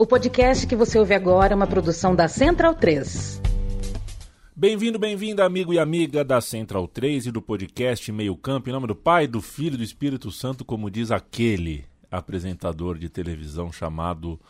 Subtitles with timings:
[0.00, 3.38] O podcast que você ouve agora é uma produção da Central 3.
[4.56, 8.86] Bem-vindo, bem-vinda, amigo e amiga da Central 3 e do podcast Meio Campo, em nome
[8.86, 14.40] do Pai, do Filho e do Espírito Santo, como diz aquele apresentador de televisão chamado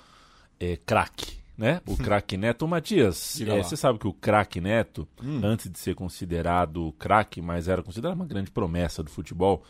[0.61, 1.81] é, Crack, né?
[1.85, 2.65] O Crack Neto.
[2.65, 5.41] Ô, Matias, é, você sabe que o Crack Neto, Hum.
[5.43, 9.65] antes de ser considerado craque, mas era considerado uma grande promessa do futebol,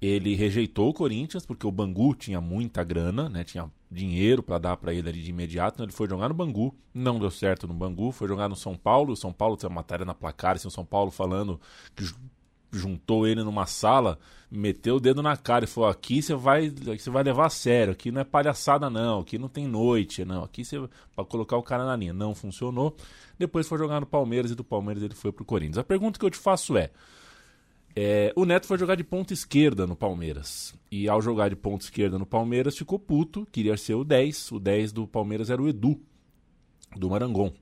[0.00, 3.42] ele rejeitou o Corinthians porque o Bangu tinha muita grana, né?
[3.42, 5.76] Tinha dinheiro para dar para ele ali de imediato.
[5.76, 8.76] Então ele foi jogar no Bangu, não deu certo no Bangu, foi jogar no São
[8.76, 9.12] Paulo.
[9.12, 11.60] O São Paulo tem uma matéria na placar, assim, o São Paulo falando
[11.94, 12.16] que ju-
[12.72, 14.18] juntou ele numa sala,
[14.50, 17.92] meteu o dedo na cara e falou: aqui você vai, você vai levar a sério,
[17.92, 21.62] aqui não é palhaçada não, aqui não tem noite, não, aqui você para colocar o
[21.62, 22.12] cara na linha.
[22.12, 22.94] Não funcionou.
[23.38, 25.78] Depois foi jogar no Palmeiras e do Palmeiras ele foi pro Corinthians.
[25.78, 26.90] A pergunta que eu te faço é:
[27.96, 30.74] é, o Neto foi jogar de ponta esquerda no Palmeiras.
[30.90, 34.52] E ao jogar de ponta esquerda no Palmeiras, ficou puto, queria ser o 10.
[34.52, 35.98] O 10 do Palmeiras era o Edu,
[36.94, 37.52] do Marangon.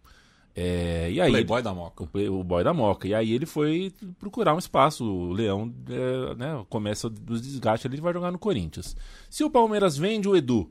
[0.56, 2.04] É, e aí, Playboy da Moca.
[2.04, 3.08] o, play- o boy da Moca.
[3.08, 5.04] E aí ele foi procurar um espaço.
[5.04, 8.96] O Leão é, né, começa dos desgastes ali e vai jogar no Corinthians.
[9.30, 10.70] Se o Palmeiras vende o Edu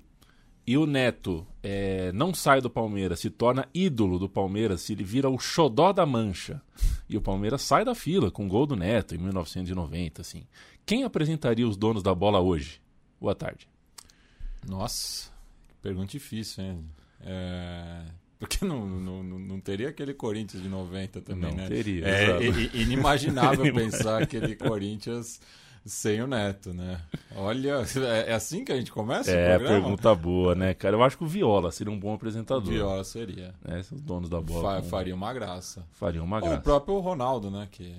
[0.65, 5.03] e o Neto é, não sai do Palmeiras, se torna ídolo do Palmeiras, se ele
[5.03, 6.61] vira o xodó da mancha,
[7.09, 10.43] e o Palmeiras sai da fila com o gol do Neto em 1990, assim.
[10.85, 12.81] Quem apresentaria os donos da bola hoje?
[13.19, 13.67] Boa tarde.
[14.67, 15.29] Nossa,
[15.81, 16.85] pergunta difícil, hein?
[17.21, 18.01] É...
[18.39, 21.67] Porque não, não, não teria aquele Corinthians de 90 também, Não né?
[21.69, 25.39] teria, É i- inimaginável pensar aquele Corinthians
[25.85, 27.01] sem o Neto, né?
[27.35, 29.81] Olha, é é assim que a gente começa É, o programa?
[29.81, 30.95] pergunta boa, né, cara?
[30.95, 32.71] Eu acho que o Viola seria um bom apresentador.
[32.71, 33.53] Viola seria.
[33.63, 33.79] Né?
[33.79, 35.85] Esses donos da bola Fa- faria uma graça.
[35.91, 36.59] fariam uma Ou graça.
[36.59, 37.67] o próprio Ronaldo, né?
[37.71, 37.95] Que...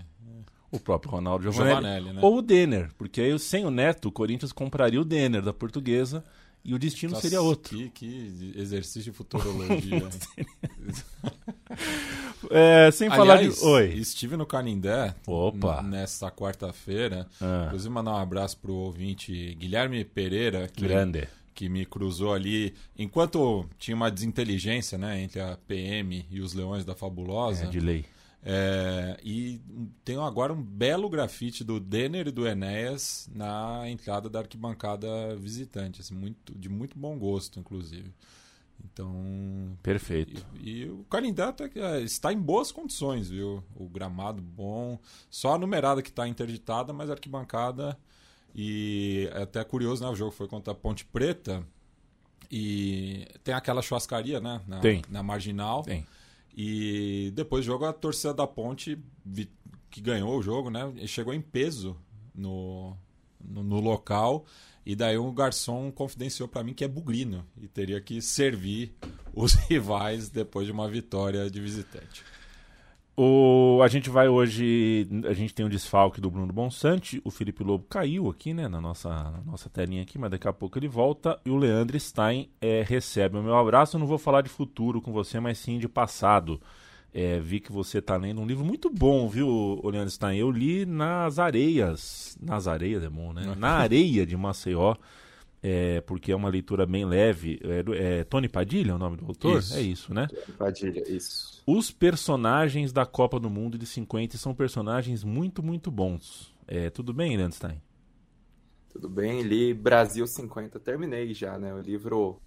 [0.71, 1.75] O próprio Ronaldo Giovanelli.
[1.77, 2.21] Giovanelli, né?
[2.23, 6.25] Ou o Denner, porque aí sem o Neto, o Corinthians compraria o Denner da portuguesa
[6.65, 7.77] e o destino Nossa, seria outro.
[7.77, 10.09] Que, que exercício de futurologia.
[12.51, 13.65] É, sem falar Aliás, de.
[13.65, 13.95] Oi.
[13.95, 15.83] estive no Canindé Opa.
[15.83, 17.27] nesta quarta-feira.
[17.41, 17.65] Ah.
[17.67, 21.29] Inclusive, mandar um abraço pro ouvinte Guilherme Pereira, que, Grande.
[21.55, 22.75] que me cruzou ali.
[22.99, 27.65] Enquanto tinha uma desinteligência né, entre a PM e os Leões da Fabulosa.
[27.65, 28.05] É, de lei.
[28.47, 29.59] É, e
[30.05, 36.03] tem agora um belo grafite do Denner e do Enéas na entrada da arquibancada visitante.
[36.03, 38.13] assim, muito, de muito bom gosto, inclusive.
[38.83, 40.47] Então, Perfeito.
[40.55, 41.05] e, e o
[41.49, 43.63] até que, é, está em boas condições, viu?
[43.75, 44.99] O gramado bom.
[45.29, 47.99] Só a numerada que está interditada, mas a arquibancada.
[48.55, 50.11] E é até curioso, né?
[50.11, 51.67] O jogo foi contra a Ponte Preta.
[52.51, 54.61] E tem aquela churrascaria, né?
[54.67, 55.03] Na, Tem.
[55.09, 55.83] na marginal.
[55.83, 56.07] Tem.
[56.57, 58.97] E depois do jogo, a torcida da Ponte,
[59.91, 60.93] que ganhou o jogo, né?
[61.07, 61.97] Chegou em peso
[62.33, 62.97] no,
[63.41, 64.45] no, no local.
[64.87, 68.95] E daí o garçom confidenciou para mim que é bugrino e teria que servir
[69.35, 72.23] os rivais depois de uma vitória de visitante.
[73.17, 75.09] O, a gente vai hoje.
[75.29, 77.23] A gente tem um desfalque do Bruno Bonsante.
[77.25, 78.67] O Felipe Lobo caiu aqui, né?
[78.67, 81.41] Na nossa, na nossa telinha aqui, mas daqui a pouco ele volta.
[81.45, 83.97] E o Leandro Stein é, recebe o meu abraço.
[83.97, 86.61] Eu não vou falar de futuro com você, mas sim de passado.
[87.17, 90.37] É, vi que você está lendo um livro muito bom, viu, Leandro Stein?
[90.37, 92.37] Eu li nas areias.
[92.43, 93.55] Nas areias é bom, né?
[93.57, 94.97] Na areia de Maceió.
[95.63, 97.61] É, porque é uma leitura bem leve.
[97.63, 99.61] É, é Tony Padilha é o nome do autor?
[99.61, 99.77] Isso.
[99.77, 100.27] É isso, né?
[100.59, 101.63] Padilha, isso.
[101.65, 106.53] Os personagens da Copa do Mundo de 50 são personagens muito, muito bons.
[106.67, 107.81] É, tudo bem, Landstein?
[108.91, 109.41] Tudo bem?
[109.43, 111.73] Li Brasil 50, terminei já, né?
[111.73, 112.41] O livro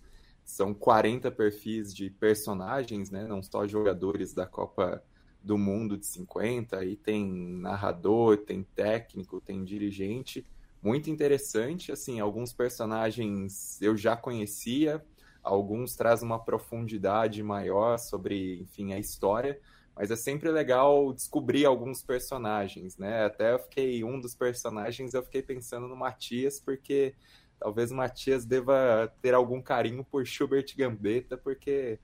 [0.48, 3.28] são 40 perfis de personagens, né?
[3.28, 5.04] Não só jogadores da Copa
[5.44, 10.48] do Mundo de 50, aí tem narrador, tem técnico, tem dirigente.
[10.82, 15.04] Muito interessante, assim, alguns personagens eu já conhecia,
[15.44, 19.60] alguns trazem uma profundidade maior sobre, enfim, a história,
[19.94, 23.26] mas é sempre legal descobrir alguns personagens, né?
[23.26, 27.16] Até eu fiquei, um dos personagens eu fiquei pensando no Matias, porque
[27.60, 32.00] talvez o Matias deva ter algum carinho por Schubert Gambetta, porque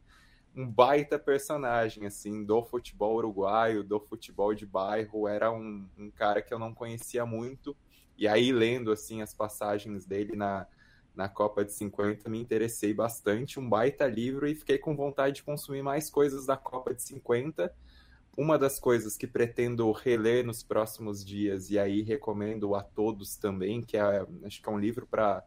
[0.56, 6.42] um baita personagem, assim, do futebol uruguaio, do futebol de bairro, era um, um cara
[6.42, 7.76] que eu não conhecia muito,
[8.18, 10.68] e aí lendo, assim, as passagens dele na,
[11.16, 15.44] na Copa de 50, me interessei bastante, um baita livro, e fiquei com vontade de
[15.44, 17.74] consumir mais coisas da Copa de 50,
[18.38, 23.82] uma das coisas que pretendo reler nos próximos dias, e aí recomendo a todos também,
[23.82, 25.44] que é, acho que é um livro para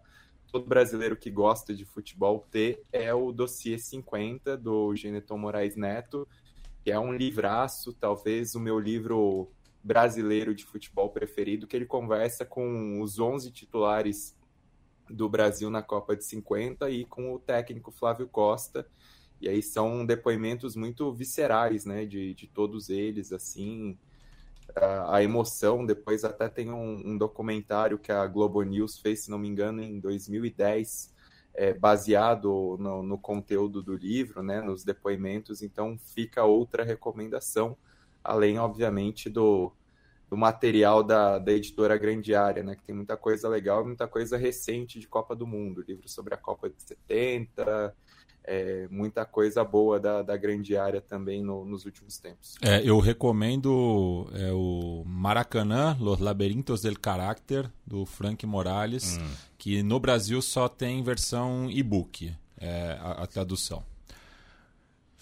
[0.51, 6.27] todo brasileiro que gosta de futebol ter, é o Dossiê 50, do Geneton Moraes Neto,
[6.83, 9.51] que é um livraço, talvez o meu livro
[9.83, 14.37] brasileiro de futebol preferido, que ele conversa com os 11 titulares
[15.09, 18.87] do Brasil na Copa de 50 e com o técnico Flávio Costa.
[19.41, 23.99] E aí são depoimentos muito viscerais, né, de, de todos eles, assim,
[24.77, 25.85] a, emoção.
[25.85, 29.83] Depois até tem um, um, documentário que a Globo News fez, se não me engano,
[29.83, 31.15] em 2010,
[31.55, 35.63] é, baseado no, no conteúdo do livro, né, nos depoimentos.
[35.63, 37.77] Então fica outra recomendação,
[38.23, 39.73] além, obviamente, do,
[40.29, 42.77] do material da, da editora Grande Área, né?
[42.77, 45.85] Que tem muita coisa legal, muita coisa recente de Copa do Mundo.
[45.87, 47.95] Livro sobre a Copa de 70,
[48.47, 52.55] é, muita coisa boa da, da Grande Área também no, nos últimos tempos.
[52.63, 59.29] É, eu recomendo é, o Maracanã, Los Laberintos del Carácter, do Frank Morales, hum.
[59.59, 63.83] que no Brasil só tem versão e-book, é, a, a tradução.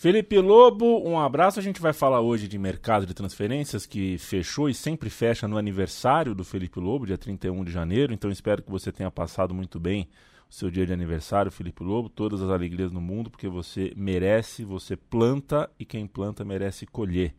[0.04, 1.58] Felipe Lobo, um abraço.
[1.58, 5.56] A gente vai falar hoje de mercado de transferências que fechou e sempre fecha no
[5.56, 8.12] aniversário do Felipe Lobo, dia 31 de janeiro.
[8.12, 10.06] Então espero que você tenha passado muito bem
[10.46, 12.10] o seu dia de aniversário, Felipe Lobo.
[12.10, 17.34] Todas as alegrias no mundo, porque você merece, você planta e quem planta merece colher.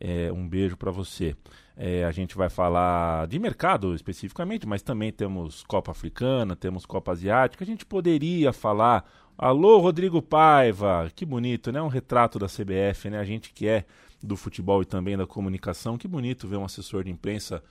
[0.00, 1.34] É, um beijo para você.
[1.76, 7.12] É, a gente vai falar de mercado especificamente, mas também temos Copa Africana, temos Copa
[7.12, 7.64] Asiática.
[7.64, 9.04] A gente poderia falar
[9.40, 11.80] Alô, Rodrigo Paiva, que bonito, né?
[11.80, 13.20] Um retrato da CBF, né?
[13.20, 13.84] A gente que é
[14.20, 17.62] do futebol e também da comunicação, que bonito ver um assessor de imprensa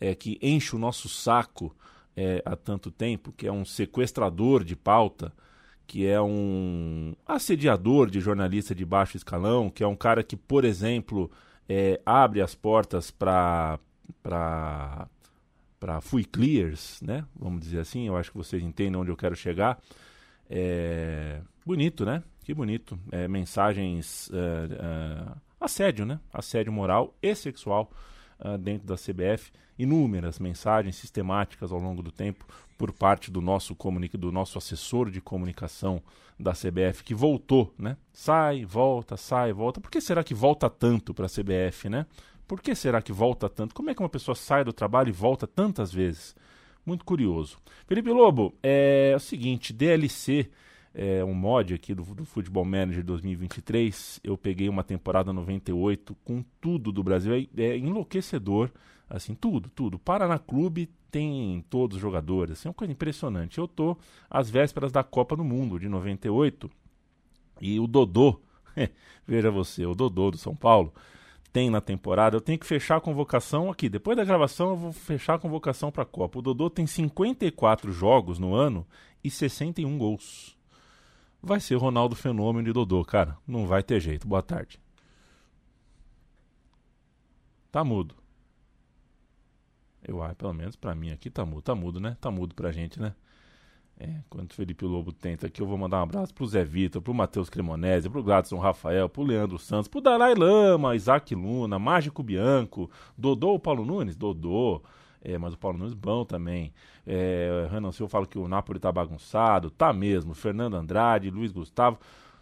[0.00, 1.74] é, que enche o nosso saco
[2.16, 5.32] é, há tanto tempo, que é um sequestrador de pauta,
[5.84, 10.64] que é um assediador de jornalista de baixo escalão, que é um cara que, por
[10.64, 11.28] exemplo,
[11.68, 13.78] é, abre as portas para
[14.22, 15.08] para
[16.00, 17.24] fui clears, né?
[17.34, 18.06] Vamos dizer assim.
[18.06, 19.80] Eu acho que vocês entendem onde eu quero chegar.
[20.48, 22.22] É, bonito, né?
[22.42, 22.98] Que bonito.
[23.12, 24.30] É, mensagens.
[24.32, 26.20] É, é, assédio, né?
[26.32, 27.90] Assédio moral e sexual
[28.40, 29.52] uh, dentro da CBF.
[29.78, 32.46] Inúmeras mensagens sistemáticas ao longo do tempo
[32.78, 36.02] por parte do nosso, comunica do nosso assessor de comunicação
[36.38, 37.96] da CBF, que voltou, né?
[38.12, 39.80] Sai, volta, sai, volta.
[39.80, 42.06] Por que será que volta tanto para a CBF, né?
[42.46, 43.74] Por que será que volta tanto?
[43.74, 46.36] Como é que uma pessoa sai do trabalho e volta tantas vezes?
[46.84, 47.58] Muito curioso.
[47.86, 50.48] Felipe Lobo, é, o seguinte, DLC,
[50.94, 54.20] é um mod aqui do, do Futebol Manager 2023.
[54.22, 57.34] Eu peguei uma temporada 98 com tudo do Brasil.
[57.34, 58.70] É, é enlouquecedor,
[59.08, 59.98] assim, tudo, tudo.
[59.98, 63.58] Paraná Clube tem todos os jogadores, assim, é uma coisa impressionante.
[63.58, 63.96] Eu tô
[64.28, 66.70] às vésperas da Copa do Mundo de 98
[67.60, 68.40] e o Dodô,
[69.26, 70.92] veja você, o Dodô do São Paulo,
[71.52, 73.88] tem na temporada, eu tenho que fechar a convocação aqui.
[73.88, 76.38] Depois da gravação, eu vou fechar a convocação para a Copa.
[76.38, 78.86] O Dodô tem 54 jogos no ano
[79.24, 80.54] e 61 gols.
[81.42, 83.38] Vai ser o Ronaldo Fenômeno de Dodô, cara.
[83.46, 84.28] Não vai ter jeito.
[84.28, 84.78] Boa tarde.
[87.72, 88.14] Tá mudo.
[90.06, 91.62] Eu acho, pelo menos para mim aqui tá mudo.
[91.62, 92.16] Tá mudo, né?
[92.20, 93.12] Tá mudo pra gente, né?
[93.98, 97.00] É, enquanto o Felipe Lobo tenta aqui, eu vou mandar um abraço pro Zé Vitor,
[97.00, 102.22] pro Matheus Cremonese, pro Gladson Rafael, pro Leandro Santos, pro Dalai Lama, Isaac Luna, Mágico
[102.22, 104.14] Bianco, Dodô o Paulo Nunes?
[104.14, 104.82] Dodô,
[105.22, 106.74] é, mas o Paulo Nunes bom também.
[107.06, 110.34] É, Renan Silva fala que o Napoli tá bagunçado, tá mesmo.
[110.34, 111.98] Fernando Andrade, Luiz Gustavo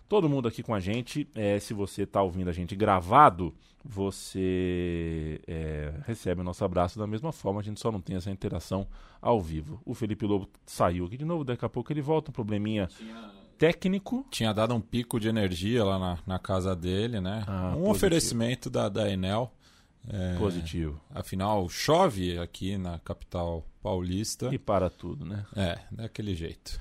[0.09, 1.29] todo mundo aqui com a gente.
[1.35, 3.55] É, se você está ouvindo a gente gravado,
[3.85, 7.61] você é, recebe o nosso abraço da mesma forma.
[7.61, 8.87] A gente só não tem essa interação
[9.21, 9.81] ao vivo.
[9.85, 12.31] O Felipe Lobo saiu aqui de novo, daqui a pouco ele volta.
[12.31, 12.87] Um probleminha.
[12.87, 14.27] Tinha técnico.
[14.31, 17.44] Tinha dado um pico de energia lá na, na casa dele, né?
[17.46, 17.91] Ah, um positivo.
[17.91, 19.53] oferecimento da, da Enel.
[20.06, 21.01] É, positivo.
[21.15, 24.55] Afinal, chove aqui na capital paulista.
[24.55, 25.46] E para tudo, né?
[25.56, 26.79] É, daquele jeito.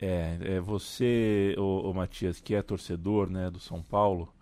[0.00, 4.32] É, é você, o, Matias, que é torcedor né, do São Paulo,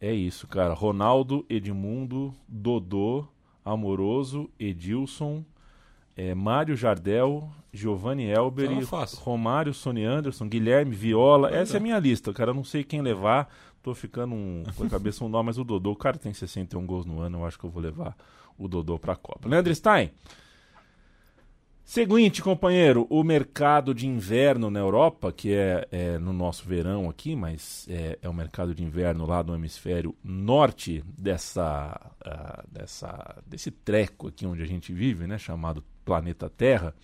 [0.00, 0.72] é isso, cara.
[0.72, 3.26] Ronaldo, Edmundo, Dodô,
[3.64, 5.44] Amoroso, Edilson,
[6.16, 8.68] é, Mário Jardel, Giovanni Elber,
[9.18, 11.50] Romário, Sony Anderson, Guilherme Viola.
[11.50, 12.50] Essa é a minha lista, cara.
[12.50, 13.48] Eu não sei quem levar.
[13.82, 16.84] Tô ficando um, com a cabeça um nó, mas o Dodô, o cara tem 61
[16.84, 17.38] gols no ano.
[17.38, 18.14] Eu acho que eu vou levar
[18.58, 19.48] o Dodô pra Copa.
[19.48, 20.10] Leandro Stein.
[21.90, 27.34] Seguinte, companheiro, o mercado de inverno na Europa, que é, é no nosso verão aqui,
[27.34, 33.72] mas é, é, o mercado de inverno lá no hemisfério norte dessa, uh, dessa, desse
[33.72, 36.94] treco aqui onde a gente vive, né, chamado planeta Terra,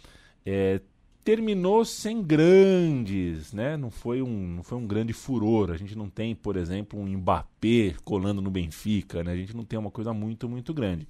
[0.46, 0.80] é,
[1.24, 3.76] terminou sem grandes, né?
[3.76, 5.72] Não foi um, não foi um grande furor.
[5.72, 9.32] A gente não tem, por exemplo, um Mbappé colando no Benfica, né?
[9.32, 11.08] A gente não tem uma coisa muito, muito grande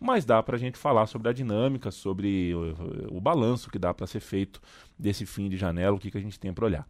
[0.00, 3.92] mas dá para a gente falar sobre a dinâmica, sobre o, o balanço que dá
[3.92, 4.60] para ser feito
[4.98, 6.88] desse fim de janela, o que, que a gente tem para olhar.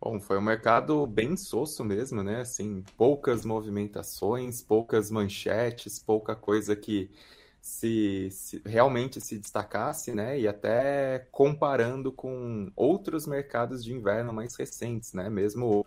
[0.00, 2.42] Bom, foi um mercado bem soço mesmo, né?
[2.42, 7.10] Assim, poucas movimentações, poucas manchetes, pouca coisa que
[7.58, 10.38] se, se, realmente se destacasse, né?
[10.38, 15.30] E até comparando com outros mercados de inverno mais recentes, né?
[15.30, 15.86] Mesmo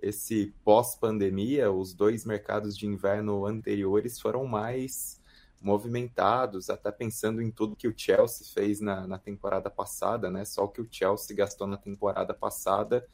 [0.00, 5.17] esse pós-pandemia, os dois mercados de inverno anteriores foram mais
[5.60, 10.44] movimentados, até pensando em tudo que o Chelsea fez na, na temporada passada, né?
[10.44, 13.06] Só o que o Chelsea gastou na temporada passada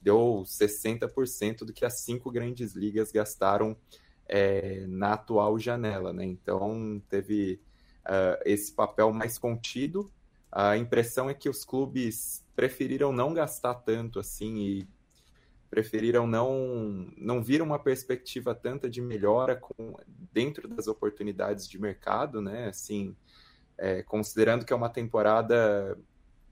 [0.00, 3.76] deu 60% do que as cinco grandes ligas gastaram
[4.26, 6.24] é, na atual janela, né?
[6.24, 7.60] Então teve
[8.04, 10.10] uh, esse papel mais contido.
[10.50, 14.88] A impressão é que os clubes preferiram não gastar tanto assim e
[15.70, 19.96] preferiram não não vir uma perspectiva tanta de melhora com,
[20.32, 22.68] dentro das oportunidades de mercado, né?
[22.68, 23.14] Assim,
[23.76, 25.98] é, considerando que é uma temporada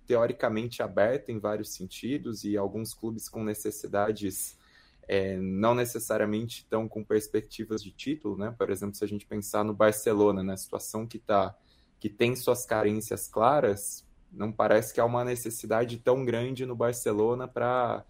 [0.07, 4.57] teoricamente aberta em vários sentidos e alguns clubes com necessidades
[5.09, 8.55] é, não necessariamente estão com perspectivas de título, né?
[8.57, 11.57] Por exemplo, se a gente pensar no Barcelona, na situação que tá,
[11.99, 17.47] que tem suas carências claras, não parece que há uma necessidade tão grande no Barcelona
[17.47, 18.05] para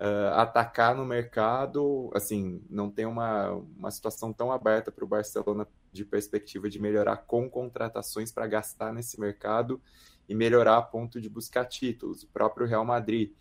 [0.00, 2.10] uh, atacar no mercado.
[2.14, 7.18] Assim, não tem uma, uma situação tão aberta para o Barcelona de perspectiva de melhorar
[7.18, 9.80] com contratações para gastar nesse mercado
[10.28, 12.22] e melhorar a ponto de buscar títulos.
[12.22, 13.32] O próprio Real Madrid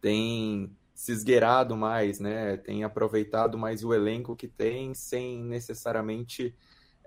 [0.00, 2.56] tem se esgueirado mais, né?
[2.56, 6.54] Tem aproveitado mais o elenco que tem sem necessariamente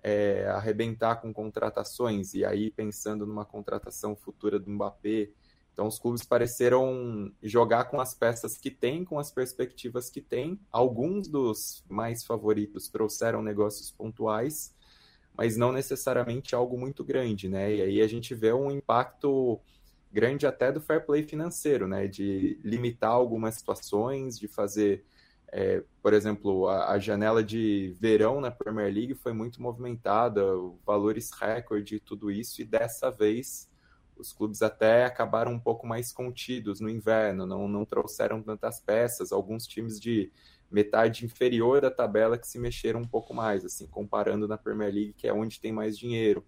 [0.02, 2.34] é, arrebentar com contratações.
[2.34, 5.30] E aí, pensando numa contratação futura do Mbappé,
[5.74, 10.60] então os clubes pareceram jogar com as peças que tem, com as perspectivas que tem.
[10.72, 14.76] Alguns dos mais favoritos trouxeram negócios pontuais,
[15.36, 17.74] mas não necessariamente algo muito grande, né?
[17.74, 19.60] E aí a gente vê um impacto
[20.12, 22.06] grande até do fair play financeiro, né?
[22.06, 25.06] De limitar algumas situações, de fazer,
[25.52, 30.44] é, por exemplo, a, a, janela de verão na Premier League foi muito movimentada,
[30.86, 33.71] valores recorde e tudo isso, e dessa vez
[34.22, 39.32] os clubes até acabaram um pouco mais contidos no inverno, não, não trouxeram tantas peças,
[39.32, 40.32] alguns times de
[40.70, 45.14] metade inferior da tabela que se mexeram um pouco mais, assim, comparando na Premier League,
[45.18, 46.46] que é onde tem mais dinheiro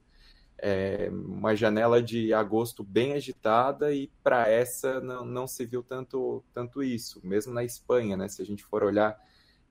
[0.58, 6.42] é, uma janela de agosto bem agitada e para essa não, não se viu tanto,
[6.54, 8.30] tanto isso, mesmo na Espanha, né?
[8.30, 9.20] Se a gente for olhar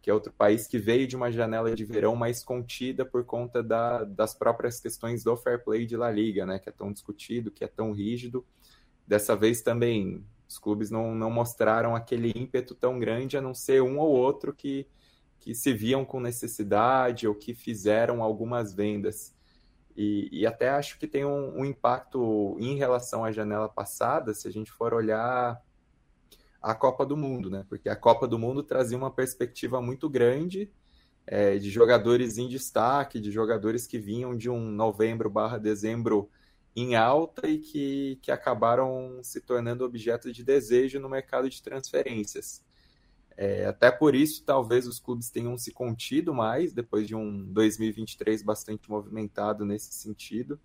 [0.02, 3.62] que é outro país que veio de uma janela de verão mais contida por conta
[3.62, 6.58] da, das próprias questões do fair play de La Liga, né?
[6.58, 8.44] Que é tão discutido, que é tão rígido.
[9.06, 13.80] Dessa vez também os clubes não, não mostraram aquele ímpeto tão grande, a não ser
[13.80, 14.88] um ou outro que,
[15.38, 19.32] que se viam com necessidade ou que fizeram algumas vendas.
[19.96, 24.48] E, e até acho que tem um, um, impacto em relação à janela passada, se
[24.48, 25.62] a gente for olhar
[26.62, 27.64] a Copa do Mundo, né?
[27.68, 30.70] Porque a Copa do Mundo trazia uma perspectiva muito grande
[31.26, 36.30] é, de jogadores em destaque, de jogadores que vinham de um novembro barra dezembro
[36.74, 42.64] em alta e que, que acabaram se tornando objeto de desejo no mercado de transferências.
[43.36, 48.42] É, até por isso, talvez os clubes tenham se contido mais depois de um 2023
[48.42, 50.60] bastante movimentado nesse sentido.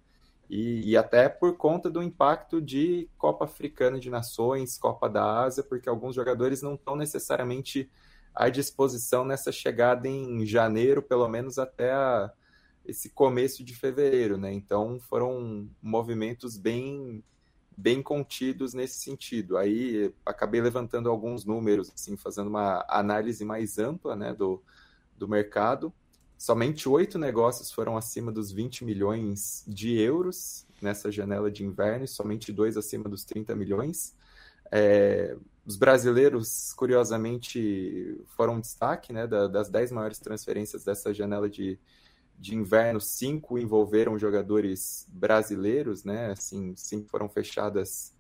[0.50, 5.62] E, e, até por conta do impacto de Copa Africana de Nações, Copa da Ásia,
[5.62, 7.90] porque alguns jogadores não estão necessariamente
[8.34, 12.32] à disposição nessa chegada em janeiro, pelo menos até a,
[12.86, 14.54] esse começo de fevereiro, né?
[14.54, 17.24] Então foram movimentos bem
[17.78, 19.56] bem contidos nesse sentido.
[19.56, 24.64] Aí acabei levantando alguns números, assim, fazendo uma análise mais ampla né, do,
[25.16, 25.94] do mercado.
[26.38, 32.08] Somente oito negócios foram acima dos 20 milhões de euros nessa janela de inverno e
[32.08, 34.16] somente dois acima dos 30 milhões.
[34.72, 41.80] É, os brasileiros, curiosamente, foram destaque né, das dez maiores transferências dessa janela de,
[42.38, 46.32] de inverno, cinco envolveram jogadores brasileiros, né?
[46.32, 48.14] Assim, cinco foram fechadas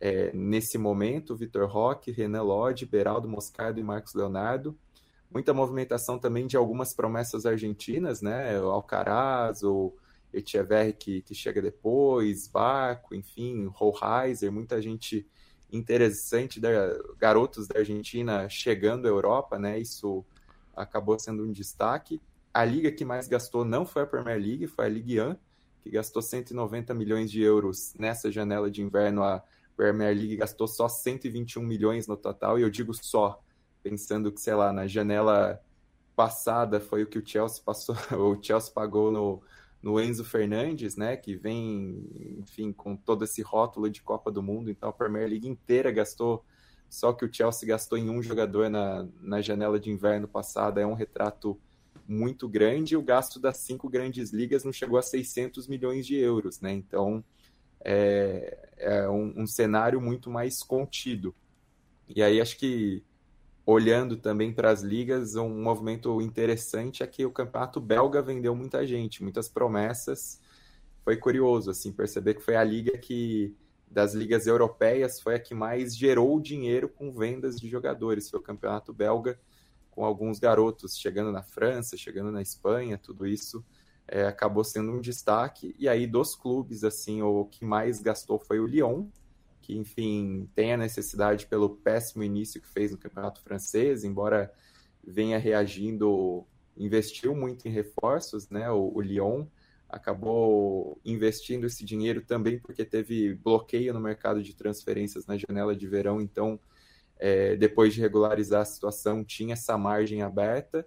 [0.00, 4.76] é, nesse momento: Vitor Roque, Renan Lodge, Beraldo Moscardo e Marcos Leonardo.
[5.32, 8.60] Muita movimentação também de algumas promessas argentinas, né?
[8.60, 9.92] O Alcaraz, o
[10.32, 15.26] Echeverri que, que chega depois, Barco, enfim, Rollheiser, muita gente
[15.70, 16.70] interessante, da,
[17.18, 19.78] garotos da Argentina chegando à Europa, né?
[19.78, 20.24] Isso
[20.74, 22.20] acabou sendo um destaque
[22.52, 25.36] a liga que mais gastou não foi a Premier League, foi a Ligue 1,
[25.82, 29.22] que gastou 190 milhões de euros nessa janela de inverno.
[29.22, 29.42] A
[29.74, 33.42] Premier League gastou só 121 milhões no total, e eu digo só,
[33.82, 35.60] pensando que, sei lá, na janela
[36.14, 39.42] passada foi o que o Chelsea passou, o Chelsea pagou no,
[39.82, 44.70] no Enzo Fernandes, né, que vem, enfim, com todo esse rótulo de Copa do Mundo,
[44.70, 46.44] então a Premier League inteira gastou
[46.92, 50.86] só que o Chelsea gastou em um jogador na, na janela de inverno passada, é
[50.86, 51.58] um retrato
[52.06, 56.60] muito grande, o gasto das cinco grandes ligas não chegou a 600 milhões de euros,
[56.60, 56.70] né?
[56.70, 57.24] Então,
[57.82, 61.34] é, é um, um cenário muito mais contido.
[62.06, 63.02] E aí acho que
[63.64, 68.86] olhando também para as ligas, um movimento interessante é que o campeonato belga vendeu muita
[68.86, 70.40] gente, muitas promessas.
[71.04, 73.56] Foi curioso assim perceber que foi a liga que
[73.90, 78.30] das ligas europeias foi a que mais gerou dinheiro com vendas de jogadores.
[78.30, 79.38] Foi o campeonato belga
[79.90, 83.64] com alguns garotos chegando na França, chegando na Espanha, tudo isso
[84.08, 85.74] é, acabou sendo um destaque.
[85.78, 89.06] E aí dos clubes assim, o que mais gastou foi o Lyon,
[89.62, 94.52] que, enfim, tem a necessidade pelo péssimo início que fez no campeonato francês, embora
[95.02, 96.44] venha reagindo,
[96.76, 98.70] investiu muito em reforços, né?
[98.70, 99.46] O, o Lyon
[99.88, 105.86] acabou investindo esse dinheiro também porque teve bloqueio no mercado de transferências na janela de
[105.86, 106.58] verão, então,
[107.18, 110.86] é, depois de regularizar a situação, tinha essa margem aberta.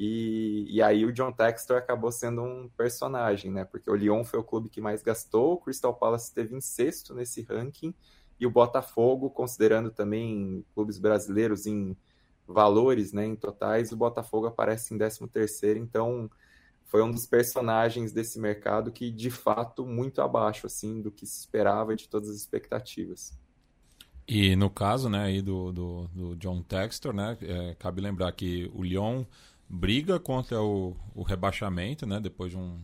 [0.00, 3.64] E, e, aí o John Textor acabou sendo um personagem, né?
[3.64, 7.12] Porque o Lyon foi o clube que mais gastou, o Crystal Palace esteve em sexto
[7.12, 7.92] nesse ranking,
[8.38, 11.96] e o Botafogo, considerando também clubes brasileiros em
[12.46, 16.30] valores, né, em totais, o Botafogo aparece em 13 terceiro, então
[16.84, 21.40] foi um dos personagens desse mercado que, de fato, muito abaixo, assim, do que se
[21.40, 23.36] esperava e de todas as expectativas.
[24.26, 28.70] E no caso, né, aí do, do, do John Textor, né, é, cabe lembrar que
[28.74, 29.24] o Lyon
[29.68, 32.20] briga contra o, o rebaixamento, né?
[32.20, 32.80] Depois de um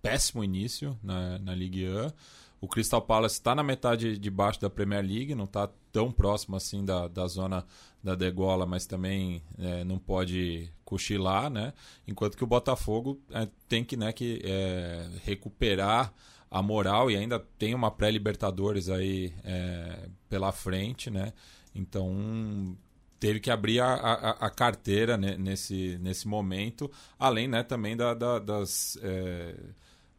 [0.00, 2.12] péssimo início na, na Ligue 1.
[2.60, 6.56] O Crystal Palace está na metade de baixo da Premier League, não está tão próximo
[6.56, 7.64] assim da, da zona
[8.04, 11.72] da degola, mas também é, não pode cochilar, né?
[12.06, 16.12] Enquanto que o Botafogo é, tem que, né, que é, recuperar
[16.50, 21.32] a moral e ainda tem uma pré-Libertadores aí é, pela frente, né?
[21.74, 22.76] Então
[23.20, 28.38] teve que abrir a, a, a carteira nesse, nesse momento, além né, também da, da,
[28.38, 29.54] das, é,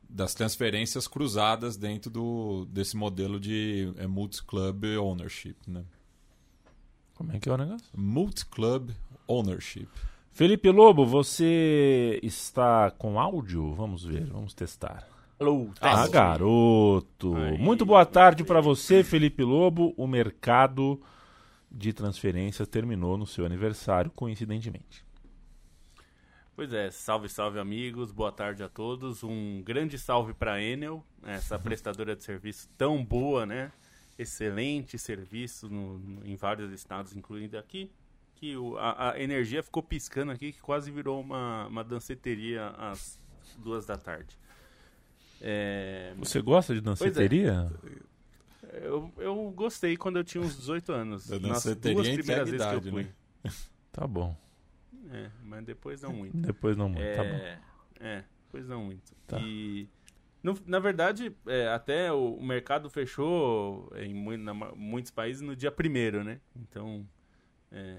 [0.08, 5.55] das transferências cruzadas dentro do, desse modelo de é, multi-club ownership.
[5.67, 5.84] Né?
[7.15, 7.88] Como é que é o negócio?
[7.96, 8.91] Multi-club
[9.27, 9.89] ownership.
[10.31, 13.74] Felipe Lobo, você está com áudio?
[13.74, 15.07] Vamos ver, vamos testar.
[15.40, 17.35] Alô, ah, garoto!
[17.35, 17.57] Aí.
[17.57, 19.92] Muito boa tarde para você, Felipe Lobo.
[19.98, 21.01] O mercado
[21.72, 25.05] de transferências terminou no seu aniversário, coincidentemente.
[26.53, 29.24] Pois é, salve, salve amigos, boa tarde a todos.
[29.24, 33.72] Um grande salve para a Enel, essa prestadora de serviço tão boa, né?
[34.20, 37.90] Excelente serviço no, no, em vários estados, incluindo aqui.
[38.36, 43.20] Que o, a, a, energia ficou piscando aqui, que quase virou uma, uma danceteria às
[43.57, 44.38] duas da tarde.
[45.40, 46.14] É...
[46.18, 46.81] Você gosta de
[47.48, 48.10] é.
[48.74, 51.29] Eu, eu gostei quando eu tinha uns 18 anos.
[51.29, 53.03] Eu Nas duas primeiras vezes que eu fui.
[53.03, 53.10] Né?
[53.92, 54.34] Tá bom.
[55.12, 56.38] É, mas depois não muito.
[56.38, 57.40] Depois não muito, tá é, tá bom.
[58.00, 59.14] É, depois não muito.
[59.27, 59.38] Tá.
[59.38, 59.90] E,
[60.42, 65.70] no, na verdade, é, até o, o, mercado fechou em na, muitos países no dia
[65.70, 66.40] primeiro, né?
[66.55, 67.05] Então,
[67.70, 67.98] é,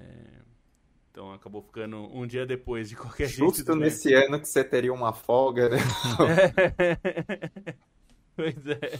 [1.10, 3.54] então acabou ficando um dia depois de qualquer jeito.
[3.54, 5.76] Justo nesse ano que você teria uma folga, né?
[8.34, 8.98] pois é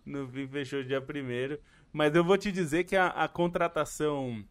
[0.06, 1.58] no fim fechou dia primeiro.
[1.92, 4.44] Mas eu vou te dizer que a, a contratação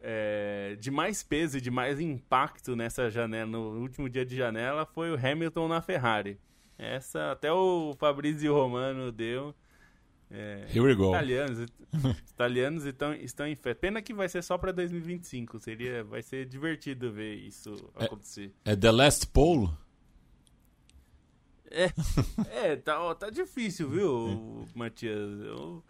[0.00, 4.86] é, de mais peso e de mais impacto nessa janela, no último dia de janela,
[4.86, 6.38] foi o Hamilton na Ferrari.
[6.78, 9.54] Essa até o Fabrizio Romano deu.
[10.30, 11.08] É, Here we go.
[11.08, 11.66] Italianos,
[12.30, 13.74] italianos estão, estão em fé.
[13.74, 15.58] Pena que vai ser só para 2025.
[15.58, 18.52] Seria, vai ser divertido ver isso é, acontecer.
[18.64, 19.68] É The Last Pole?
[21.70, 21.92] É,
[22.72, 25.40] é tá, tá difícil, viu, Matias?
[25.40, 25.82] Eu,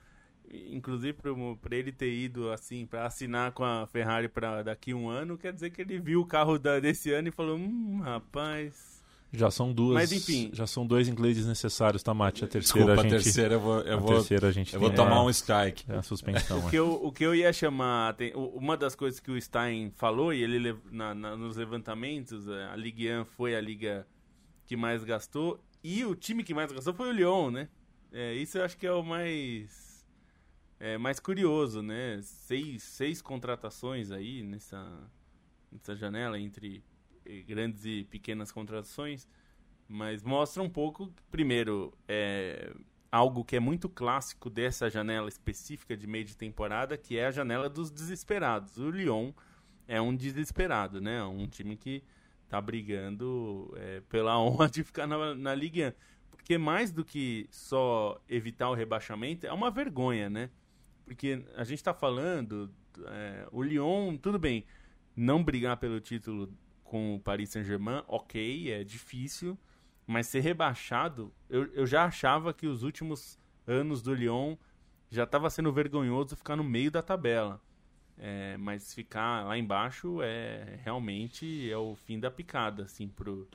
[0.52, 1.16] inclusive,
[1.60, 5.52] para ele ter ido assim, para assinar com a Ferrari para daqui um ano, quer
[5.52, 9.00] dizer que ele viu o carro da, desse ano e falou: hum, rapaz.
[9.32, 9.94] Já são duas.
[9.94, 10.50] Mas enfim.
[10.52, 12.44] Já são dois ingleses necessários, tá, Mati?
[12.44, 13.80] A terceira Desculpa, a, gente, a terceira eu vou.
[13.82, 15.84] Eu a vou, terceira a gente eu vou tomar um strike.
[15.88, 16.58] É a suspensão.
[16.58, 18.14] o, que eu, o que eu ia chamar.
[18.14, 22.74] Tem, uma das coisas que o Stein falou, e ele na, na, nos levantamentos, a
[22.74, 24.04] Ligue 1 foi a liga
[24.66, 25.60] que mais gastou.
[25.82, 27.68] E o time que mais gastou foi o Lyon, né?
[28.12, 29.90] É, isso eu acho que é o mais
[30.80, 32.20] é, mais curioso, né?
[32.22, 35.10] Seis, seis contratações aí nessa,
[35.70, 36.82] nessa janela entre
[37.26, 39.28] eh, grandes e pequenas contratações,
[39.86, 42.74] mas mostra um pouco, primeiro, é,
[43.12, 47.30] algo que é muito clássico dessa janela específica de meio de temporada, que é a
[47.30, 48.78] janela dos desesperados.
[48.78, 49.32] O Lyon
[49.86, 51.22] é um desesperado, né?
[51.24, 52.02] Um time que
[52.50, 55.96] tá brigando é, pela honra de ficar na, na Liga.
[56.30, 60.50] Porque mais do que só evitar o rebaixamento, é uma vergonha, né?
[61.04, 62.70] Porque a gente tá falando,
[63.06, 64.64] é, o Lyon, tudo bem,
[65.14, 69.56] não brigar pelo título com o Paris Saint-Germain, ok, é difícil,
[70.06, 74.56] mas ser rebaixado, eu, eu já achava que os últimos anos do Lyon
[75.08, 77.60] já estava sendo vergonhoso ficar no meio da tabela.
[78.22, 83.48] É, mas ficar lá embaixo é realmente é o fim da picada, assim, pro,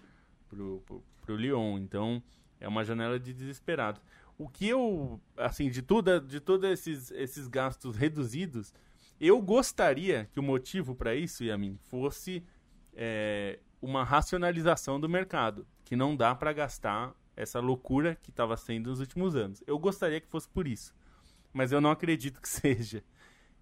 [0.50, 1.78] pro, pro, pro Lyon.
[1.78, 2.22] Então,
[2.60, 4.02] é uma janela de desesperado.
[4.40, 8.74] O que eu, assim, de tudo, de todos esses, esses gastos reduzidos,
[9.22, 12.44] eu gostaria que o motivo para isso, Yamin, fosse
[12.94, 18.90] é, uma racionalização do mercado, que não dá para gastar essa loucura que estava sendo
[18.90, 19.64] nos últimos anos.
[19.68, 20.92] Eu gostaria que fosse por isso,
[21.54, 23.04] mas eu não acredito que seja.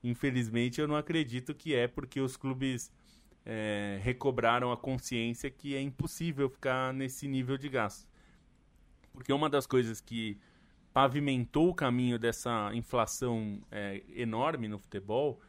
[0.04, 2.92] Infelizmente, eu não acredito que é porque os clubes
[3.46, 8.08] é, recobraram a consciência que é impossível ficar nesse nível de gasto.
[9.14, 10.38] Porque uma das coisas que
[10.92, 15.40] pavimentou o caminho dessa inflação é, enorme no futebol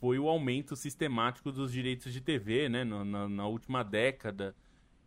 [0.00, 4.56] foi o aumento sistemático dos direitos de TV, né, na, na, na última década.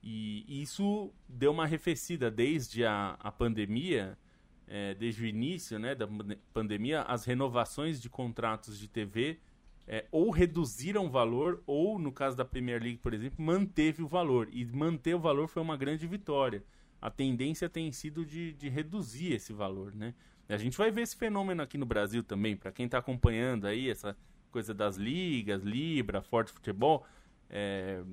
[0.02, 4.18] E isso deu uma arrefecida desde a, a pandemia,
[4.68, 6.08] é, desde o início né, da
[6.54, 9.40] pandemia, as renovações de contratos de TV
[9.88, 14.08] é, ou reduziram o valor, ou no caso da Premier League, por exemplo, manteve o
[14.08, 14.48] valor.
[14.52, 16.64] E manter o valor foi uma grande vitória.
[17.02, 20.14] A tendência tem sido de, de reduzir esse valor, né?
[20.48, 23.90] A gente vai ver esse fenômeno aqui no Brasil também, para quem está acompanhando aí
[23.90, 24.16] essa
[24.52, 27.06] coisa das ligas, Libra, Forte Futebol,
[27.50, 28.04] é,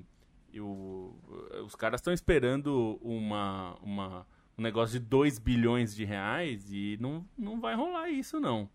[0.53, 1.15] eu,
[1.65, 7.25] os caras estão esperando uma, uma, um negócio de 2 bilhões de reais e não,
[7.37, 8.69] não vai rolar isso, não.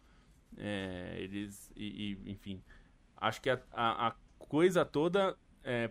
[0.57, 2.63] É, eles, e, e, enfim,
[3.17, 5.91] acho que a, a, a coisa toda, é,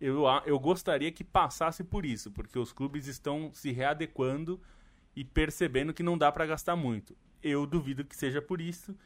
[0.00, 4.60] eu, eu gostaria que passasse por isso, porque os clubes estão se readequando
[5.16, 7.16] e percebendo que não dá para gastar muito.
[7.42, 8.96] Eu duvido que seja por isso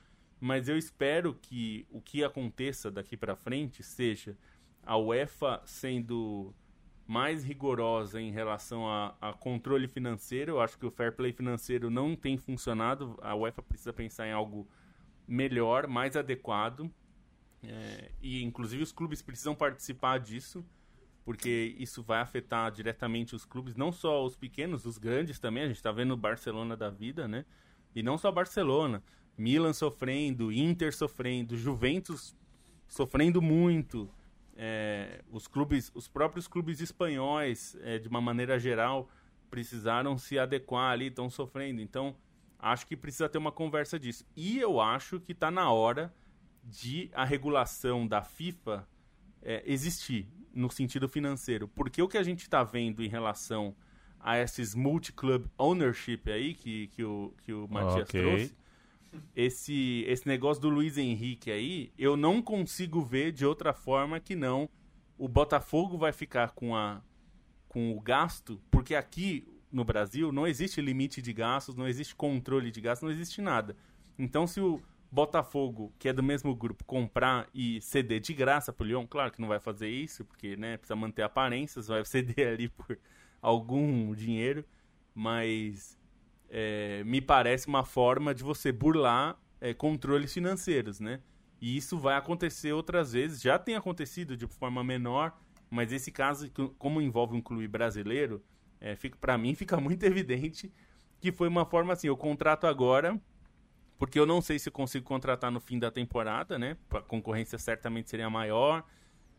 [0.41, 4.37] mas eu espero que o que aconteça daqui para frente seja
[4.83, 6.55] a UEFA sendo
[7.07, 10.53] mais rigorosa em relação a, a, controle financeiro.
[10.53, 13.17] Eu acho que o fair play financeiro não tem funcionado.
[13.23, 14.69] A UEFA precisa pensar em algo
[15.27, 16.91] melhor, mais adequado.
[17.63, 20.65] É, e inclusive os clubes precisam participar disso,
[21.25, 25.65] porque isso vai afetar diretamente os clubes, não só os pequenos, os grandes também.
[25.65, 27.45] A gente está vendo o Barcelona da vida, né?
[27.95, 29.03] E não só Barcelona.
[29.39, 32.35] Milan sofrendo, Inter sofrendo, Juventus
[32.89, 34.09] sofrendo muito,
[34.57, 39.09] é, os clubes, os próprios clubes espanhóis, é, de uma maneira geral,
[39.51, 41.81] precisaram se adequar ali, estão sofrendo.
[41.81, 42.17] Então,
[42.59, 44.25] acho que precisa ter uma conversa disso.
[44.35, 46.13] E eu acho que está na hora
[46.65, 48.89] de a regulação da FIFA
[49.43, 53.77] é, existir no sentido financeiro, porque o que a gente está vendo em relação
[54.19, 58.21] a esses multi-club ownership aí que, que o, que o Matias okay.
[58.23, 58.57] trouxe
[59.35, 64.35] esse, esse negócio do Luiz Henrique aí, eu não consigo ver de outra forma que
[64.35, 64.69] não
[65.19, 67.01] o Botafogo vai ficar com, a,
[67.69, 72.71] com o gasto, porque aqui no Brasil não existe limite de gastos, não existe controle
[72.71, 73.77] de gastos, não existe nada.
[74.19, 78.87] Então, se o Botafogo, que é do mesmo grupo, comprar e ceder de graça pro
[78.87, 82.69] Lyon, claro que não vai fazer isso, porque né, precisa manter aparências, vai ceder ali
[82.69, 82.99] por
[83.41, 84.65] algum dinheiro,
[85.15, 85.96] mas
[86.51, 91.21] é, me parece uma forma de você burlar é, controles financeiros, né?
[91.61, 95.37] E isso vai acontecer outras vezes, já tem acontecido de forma menor,
[95.71, 98.43] mas esse caso, como envolve um clube brasileiro,
[98.81, 100.73] é, para mim fica muito evidente
[101.19, 103.21] que foi uma forma assim, eu contrato agora,
[103.99, 106.77] porque eu não sei se eu consigo contratar no fim da temporada, né?
[106.91, 108.85] A concorrência certamente seria maior.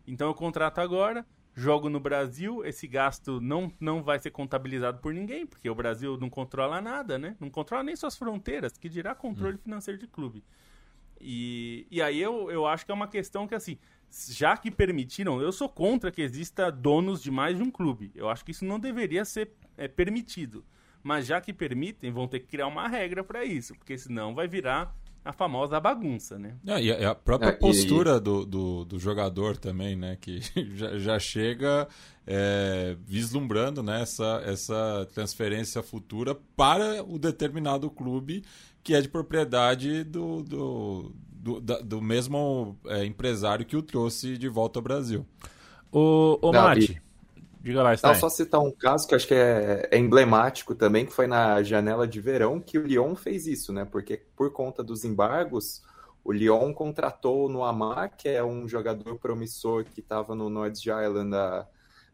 [0.05, 1.25] Então eu contrato agora,
[1.57, 6.15] jogo no Brasil, esse gasto não, não vai ser contabilizado por ninguém, porque o Brasil
[6.15, 7.35] não controla nada, né?
[7.39, 9.61] Não controla nem suas fronteiras, que dirá controle hum.
[9.63, 10.43] financeiro de clube.
[11.19, 13.79] E, e aí eu, eu acho que é uma questão que, assim,
[14.29, 18.11] já que permitiram, eu sou contra que exista donos de mais de um clube.
[18.13, 20.63] Eu acho que isso não deveria ser é, permitido.
[21.01, 24.47] Mas já que permitem, vão ter que criar uma regra para isso, porque senão vai
[24.47, 24.95] virar
[25.27, 26.55] a famosa bagunça, né?
[26.65, 28.19] É, e a própria é, postura e...
[28.21, 30.17] do, do, do, jogador também, né?
[30.19, 30.39] Que
[30.73, 31.85] já, já chega
[32.25, 38.43] é, vislumbrando né, essa, essa transferência futura para o determinado clube
[38.81, 44.37] que é de propriedade do, do, do, da, do mesmo é, empresário que o trouxe
[44.37, 45.25] de volta ao Brasil.
[45.91, 47.01] O, o Mate,
[47.61, 48.15] Diga lá, Stein.
[48.15, 52.07] só citar um caso que acho que é, é, emblemático também, que foi na janela
[52.07, 53.85] de verão que o Lyon fez isso, né?
[53.85, 55.81] Porque por conta dos embargos,
[56.23, 61.31] o Lyon contratou no Amar, que é um jogador promissor que estava no North Island
[61.31, 61.67] da,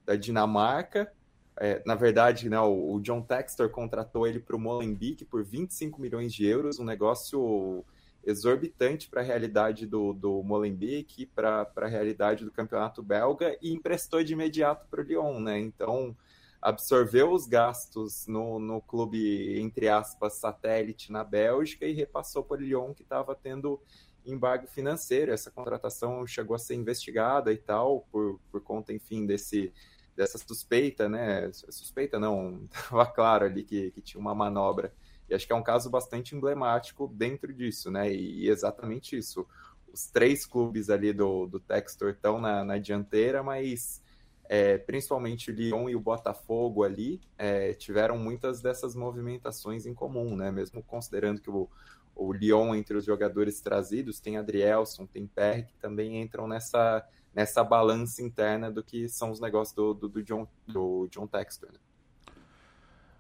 [0.06, 1.12] da Dinamarca.
[1.60, 6.02] É, na verdade, né, o, o John Textor contratou ele para o Molenbeek por 25
[6.02, 7.86] milhões de euros, um negócio
[8.24, 14.24] exorbitante para a realidade do, do Molenbeek, para a realidade do campeonato belga e emprestou
[14.24, 15.60] de imediato para o Lyon, né?
[15.60, 16.16] Então
[16.62, 22.64] absorveu os gastos no, no clube, entre aspas, satélite na Bélgica e repassou para o
[22.64, 23.82] Lyon, que estava tendo
[24.26, 25.34] embargo financeiro.
[25.34, 29.74] Essa contratação chegou a ser investigada e tal, por, por conta, enfim, desse,
[30.16, 31.52] dessa suspeita, né?
[31.52, 34.94] Suspeita não, estava claro ali que, que tinha uma manobra
[35.30, 38.12] e acho que é um caso bastante emblemático dentro disso, né?
[38.12, 39.48] E, exatamente isso.
[39.92, 44.02] Os três clubes ali do, do Textor estão na, na dianteira, mas
[44.50, 50.36] é, principalmente o Lyon e o Botafogo ali é, tiveram muitas dessas movimentações em comum,
[50.36, 50.52] né?
[50.52, 51.70] Mesmo considerando que o,
[52.16, 57.64] o Lyon, entre os jogadores trazidos, tem Adrielson, tem Perry, que também entram nessa, nessa
[57.64, 61.72] balança interna do que são os negócios do, do, do John, do John Textor.
[61.72, 61.80] Né?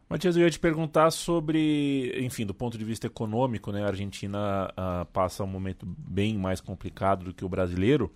[0.09, 3.83] Matias, eu ia te perguntar sobre, enfim, do ponto de vista econômico, né?
[3.83, 8.11] A Argentina uh, passa um momento bem mais complicado do que o brasileiro.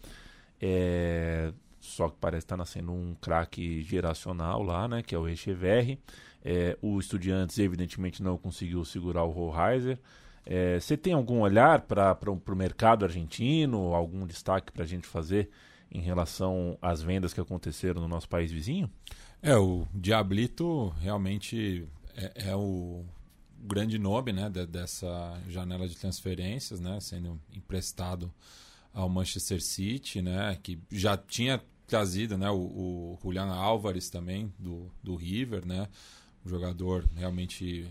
[0.61, 1.51] É...
[1.79, 5.01] Só que parece estar nascendo um craque geracional lá, né?
[5.01, 5.99] Que é o Echeverri.
[6.43, 9.97] É, o Estudiantes, evidentemente, não conseguiu segurar o Rollheiser.
[10.45, 13.93] É, você tem algum olhar para o mercado argentino?
[13.93, 15.49] Algum destaque para a gente fazer
[15.91, 18.89] em relação às vendas que aconteceram no nosso país vizinho?
[19.41, 23.05] É, o Diablito realmente é, é o
[23.59, 28.31] grande nome né, de, dessa janela de transferências, né, sendo emprestado
[28.93, 34.91] ao Manchester City, né, que já tinha trazido né, o, o Julian Álvares também do,
[35.03, 35.87] do River, né,
[36.45, 37.87] um jogador realmente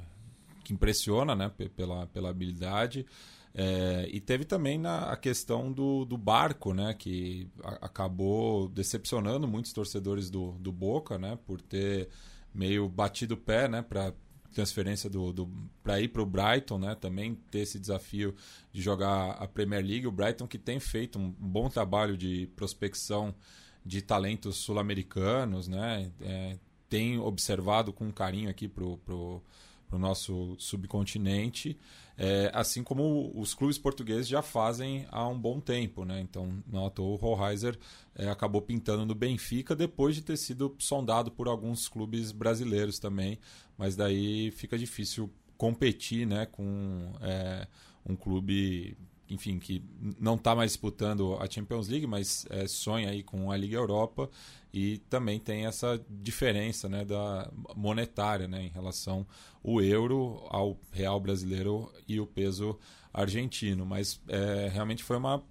[0.65, 3.07] que impressiona né, pela, pela habilidade.
[3.59, 9.49] É, e teve também na, a questão do, do barco, né, que a, acabou decepcionando
[9.49, 12.11] muitos torcedores do, do Boca, né, por ter
[12.53, 14.13] meio batido o pé, né, para
[14.53, 15.51] transferência do, do
[15.83, 18.35] para ir para o Brighton, né, também ter esse desafio
[18.71, 20.07] de jogar a Premier League.
[20.07, 23.35] O Brighton que tem feito um bom trabalho de prospecção
[23.85, 26.59] de talentos sul-americanos, né, é,
[26.91, 29.43] tem observado com carinho aqui pro, pro
[29.89, 31.79] para o nosso subcontinente,
[32.19, 36.05] é, assim como os clubes portugueses já fazem há um bom tempo.
[36.05, 36.21] Né?
[36.21, 37.79] Então, não à toa, o Rollheiser
[38.15, 43.39] é, acabou pintando no Benfica depois de ter sido sondado por alguns clubes brasileiros também,
[43.77, 47.67] mas daí fica difícil competir né, com é,
[48.05, 48.97] um clube
[49.29, 49.83] enfim, que
[50.19, 54.31] não está mais disputando a Champions League, mas é, sonha aí com a Liga Europa
[54.73, 59.27] e também tem essa diferença né, da monetária né, em relação
[59.65, 62.79] ao euro ao real brasileiro e o peso
[63.13, 63.87] argentino.
[63.87, 65.43] Mas é, realmente foi uma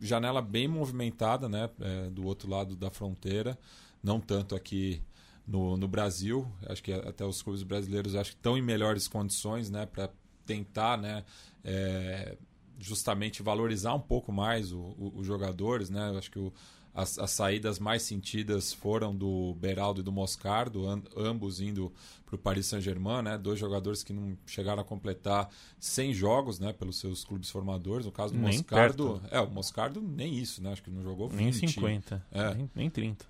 [0.00, 3.56] janela bem movimentada né, é, do outro lado da fronteira,
[4.02, 5.00] não tanto aqui
[5.46, 6.50] no, no Brasil.
[6.66, 10.10] Acho que até os clubes brasileiros acho que estão em melhores condições né, para
[10.44, 11.24] tentar né,
[11.64, 12.36] é,
[12.78, 16.14] justamente valorizar um pouco mais os jogadores, né?
[16.16, 16.52] Acho que o,
[16.94, 21.92] as, as, saídas mais sentidas foram do Beraldo e do Moscardo, ambos indo
[22.26, 23.38] para o Paris Saint-Germain, né?
[23.38, 26.72] Dois jogadores que não chegaram a completar 100 jogos, né?
[26.72, 28.06] Pelos seus clubes formadores.
[28.06, 29.34] No caso do nem Moscardo, perto.
[29.34, 30.72] é o Moscardo nem isso, né?
[30.72, 31.40] Acho que não jogou 20.
[31.40, 32.54] Nem 50, é.
[32.54, 33.24] nem, nem 30.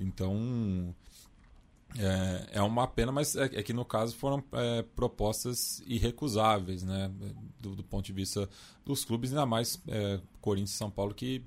[0.00, 0.94] Então
[1.98, 7.10] é, é uma pena, mas é, é que no caso foram é, propostas irrecusáveis, né?
[7.60, 8.48] Do, do, ponto de vista
[8.84, 11.42] dos clubes, ainda mais é, Corinthians e São Paulo, que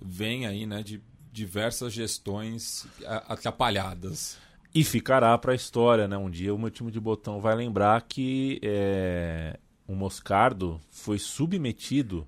[0.00, 2.86] vem aí né, de diversas gestões
[3.26, 4.38] atrapalhadas.
[4.74, 6.16] E ficará para a história, né?
[6.16, 12.26] Um dia o meu time de botão vai lembrar que é, o Moscardo foi submetido.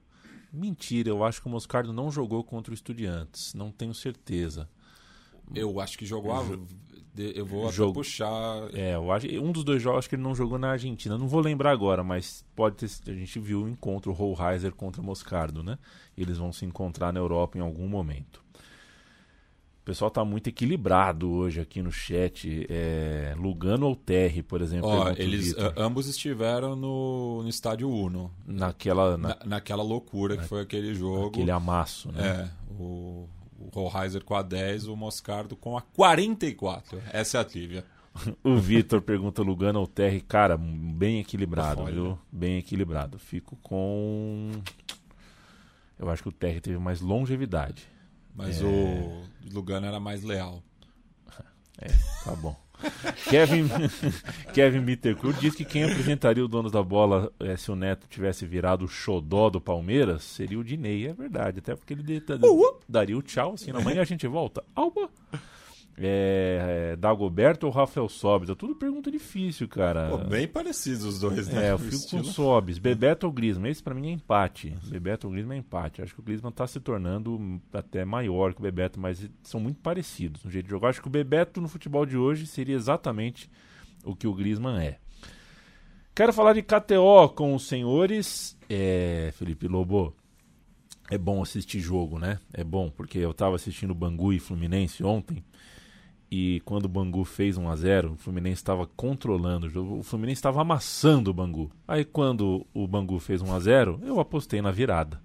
[0.52, 4.68] Mentira, eu acho que o Moscardo não jogou contra o Estudiantes, não tenho certeza.
[5.54, 6.42] Eu acho que jogou a
[7.18, 7.94] eu vou Jogo.
[7.94, 8.68] puxar.
[8.72, 11.16] É, acho, um dos dois jogos que ele não jogou na Argentina.
[11.16, 13.11] Não vou lembrar agora, mas pode ter.
[13.11, 15.79] A gente viu o encontro Rollheiser contra Moscardo, né?
[16.16, 18.44] Eles vão se encontrar na Europa em algum momento.
[19.83, 22.66] O pessoal tá muito equilibrado hoje aqui no chat.
[22.68, 24.88] É, Lugano ou Terry, por exemplo.
[24.88, 28.33] Ó, eles ambos estiveram no, no estádio Uno.
[28.44, 29.29] Naquela, na...
[29.29, 31.29] Na, naquela loucura na, que foi aquele jogo.
[31.29, 32.50] Aquele amasso, né?
[32.50, 32.72] É.
[32.72, 37.00] O, o Rollheiser com a 10, o Moscardo com a 44.
[37.12, 37.84] Essa é a trivia.
[38.42, 41.92] o Vitor pergunta Lugano ou Terry, cara, bem equilibrado, Olha.
[41.92, 42.18] viu?
[42.30, 43.18] Bem equilibrado.
[43.18, 44.52] Fico com.
[45.98, 47.88] Eu acho que o Terry teve mais longevidade.
[48.34, 48.64] Mas é...
[48.64, 50.62] o Lugano era mais leal.
[51.78, 51.88] É,
[52.24, 52.56] tá bom.
[53.30, 53.68] Kevin,
[54.52, 58.46] Kevin Bittencourt diz que quem apresentaria o dono da bola é, se o Neto tivesse
[58.46, 61.06] virado o xodó do Palmeiras seria o Dinei.
[61.06, 62.22] É verdade, até porque ele
[62.88, 64.62] daria o tchau assim na manhã a gente volta.
[64.74, 65.08] Alba!
[65.98, 68.50] É, é, Dagoberto ou Rafael Sobis?
[68.50, 70.11] É tudo pergunta difícil, cara.
[70.11, 71.68] Pô, bem parecidos os dois, né?
[71.68, 72.78] É, eu O fico com Sobis.
[72.78, 73.70] Bebeto ou Griezmann?
[73.70, 74.76] Esse pra mim é empate.
[74.85, 76.02] Bebeto ou Griezmann é empate.
[76.02, 79.80] Acho que o Griezmann tá se tornando até maior que o Bebeto, mas são muito
[79.80, 80.90] parecidos no jeito de jogar.
[80.90, 83.50] Acho que o Bebeto no futebol de hoje seria exatamente
[84.04, 84.98] o que o Griezmann é.
[86.14, 88.56] Quero falar de KTO com os senhores.
[88.68, 90.14] É, Felipe Lobo.
[91.11, 92.38] É bom assistir jogo, né?
[92.52, 95.44] É bom, porque eu tava assistindo Bangu e Fluminense ontem.
[96.30, 99.98] E quando o Bangu fez 1 a 0 o Fluminense estava controlando o jogo.
[99.98, 101.70] O Fluminense estava amassando o Bangu.
[101.86, 105.20] Aí quando o Bangu fez 1 a 0 eu apostei na virada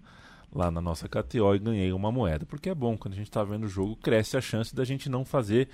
[0.53, 2.45] lá na nossa KTO e ganhei uma moeda.
[2.45, 5.09] Porque é bom, quando a gente está vendo o jogo, cresce a chance da gente
[5.09, 5.69] não fazer,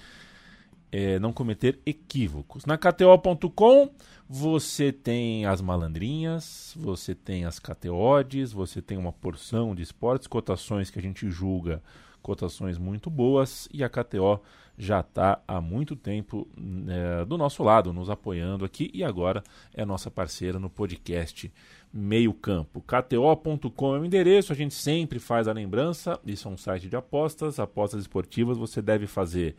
[0.92, 2.66] é, não cometer equívocos.
[2.66, 3.90] Na KTO.com
[4.30, 10.90] você tem as malandrinhas, você tem as KTOdes, você tem uma porção de esportes, cotações
[10.90, 11.82] que a gente julga
[12.22, 14.42] cotações muito boas e a KTO
[14.78, 16.48] já está há muito tempo
[16.88, 21.52] é, do nosso lado, nos apoiando aqui e agora é nossa parceira no podcast
[21.92, 22.82] Meio Campo.
[22.82, 26.96] KTO.com é o endereço, a gente sempre faz a lembrança, isso é um site de
[26.96, 29.56] apostas, apostas esportivas você deve fazer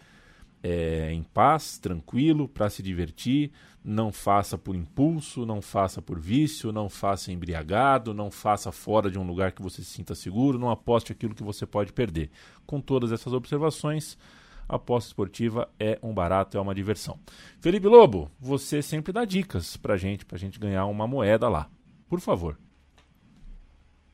[0.63, 3.51] é, em paz, tranquilo, para se divertir.
[3.85, 9.19] Não faça por impulso, não faça por vício, não faça embriagado, não faça fora de
[9.19, 12.31] um lugar que você se sinta seguro, não aposte aquilo que você pode perder.
[12.67, 14.19] Com todas essas observações,
[14.69, 17.19] aposta esportiva é um barato, é uma diversão.
[17.61, 21.71] Felipe Lobo, você sempre dá dicas pra gente, pra gente ganhar uma moeda lá.
[22.09, 22.59] Por favor.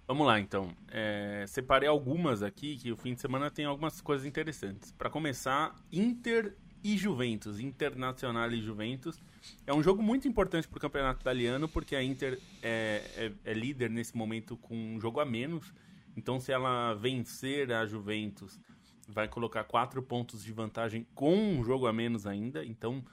[0.06, 0.70] Vamos lá, então.
[0.88, 4.92] É, separei algumas aqui, que o fim de semana tem algumas coisas interessantes.
[4.92, 9.18] Para começar, Inter e Juventus, Internacional e Juventus.
[9.66, 13.54] É um jogo muito importante para o campeonato italiano, porque a Inter é, é, é,
[13.54, 15.72] líder nesse momento com um jogo a menos.
[16.14, 18.60] Então, se ela vencer a Juventus,
[19.08, 22.64] vai colocar quatro pontos de vantagem com um jogo a menos ainda.
[22.64, 23.04] Então,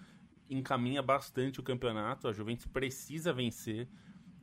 [0.50, 2.28] encaminha bastante o campeonato.
[2.28, 3.88] A Juventus precisa vencer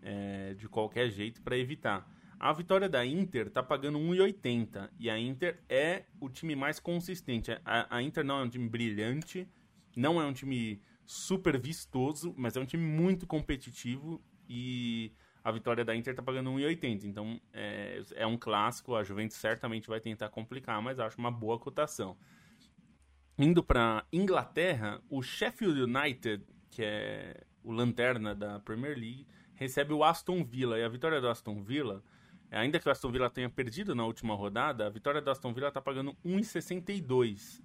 [0.02, 2.08] é, de qualquer jeito para evitar.
[2.40, 7.50] A vitória da Inter tá pagando 1,80 e a Inter é o time mais consistente.
[7.64, 9.48] A, a, Inter não é um time brilhante,
[9.96, 15.85] não é um time super vistoso, mas é um time muito competitivo e a vitória
[15.85, 17.05] da Inter tá pagando 1,80.
[17.05, 21.59] Então é, é um clássico, a Juventus certamente vai tentar complicar, mas acho uma boa
[21.59, 22.16] cotação.
[23.38, 30.03] Indo para Inglaterra, o Sheffield United, que é o lanterna da Premier League, recebe o
[30.03, 32.03] Aston Villa e a vitória do Aston Villa
[32.51, 35.68] Ainda que o Aston Villa tenha perdido na última rodada, a vitória do Aston Villa
[35.68, 37.62] está pagando 1,62.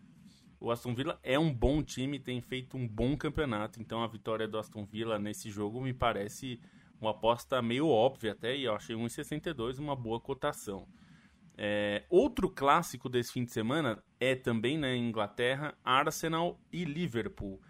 [0.60, 4.48] O Aston Villa é um bom time, tem feito um bom campeonato, então a vitória
[4.48, 6.60] do Aston Villa nesse jogo me parece
[7.04, 10.88] uma aposta meio óbvia até, e eu achei 1,62 uma boa cotação.
[11.56, 17.62] É, outro clássico desse fim de semana é também na Inglaterra, Arsenal e Liverpool.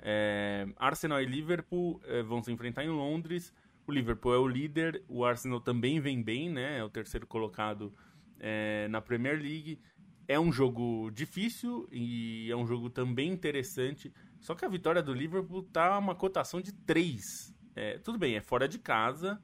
[0.00, 3.52] É, Arsenal e Liverpool é, vão se enfrentar em Londres.
[3.86, 6.78] O Liverpool é o líder, o Arsenal também vem bem, né?
[6.78, 7.94] É o terceiro colocado
[8.40, 9.80] é, na Premier League.
[10.26, 14.12] É um jogo difícil e é um jogo também interessante.
[14.40, 17.57] Só que a vitória do Liverpool tá uma cotação de 3.
[17.78, 19.40] É, tudo bem, é fora de casa,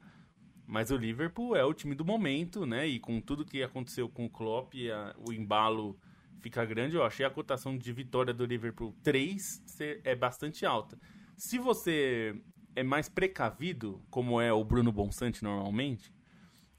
[0.67, 2.85] mas o Liverpool é o time do momento, né?
[2.85, 5.97] E com tudo que aconteceu com o Klopp, a, o embalo
[6.41, 6.97] fica grande.
[6.97, 10.99] Eu achei a cotação de vitória do Liverpool 3 ser, é bastante alta.
[11.37, 12.35] Se você
[12.75, 16.13] é mais precavido, como é o Bruno Bonsante normalmente,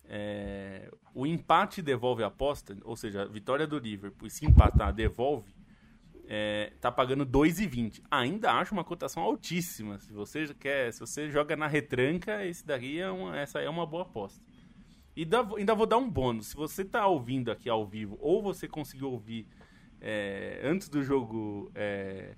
[0.04, 4.92] é, o empate devolve a aposta, ou seja, a vitória do Liverpool, e se empatar,
[4.92, 5.55] devolve,
[6.28, 8.02] é, tá pagando 2,20.
[8.10, 9.98] Ainda acho uma cotação altíssima.
[9.98, 13.86] Se você quer, se você joga na retranca, esse daqui é uma, essa é uma
[13.86, 14.42] boa aposta.
[15.14, 16.48] E ainda, ainda vou dar um bônus.
[16.48, 19.46] Se você tá ouvindo aqui ao vivo, ou você conseguiu ouvir
[20.00, 22.34] é, antes do jogo é,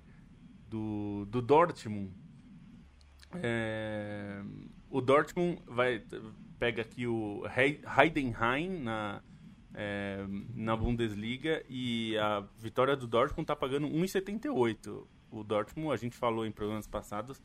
[0.67, 2.13] do, do Dortmund,
[3.43, 4.41] é,
[4.89, 6.03] o Dortmund vai
[6.57, 7.43] pega aqui o
[7.97, 9.21] Heidenheim na
[9.73, 15.05] é, na Bundesliga e a vitória do Dortmund está pagando 1,78.
[15.31, 17.41] O Dortmund, a gente falou em programas passados,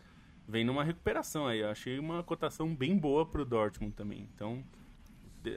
[0.48, 1.60] vem numa recuperação aí.
[1.60, 4.28] Eu achei uma cotação bem boa para o Dortmund também.
[4.34, 4.64] Então,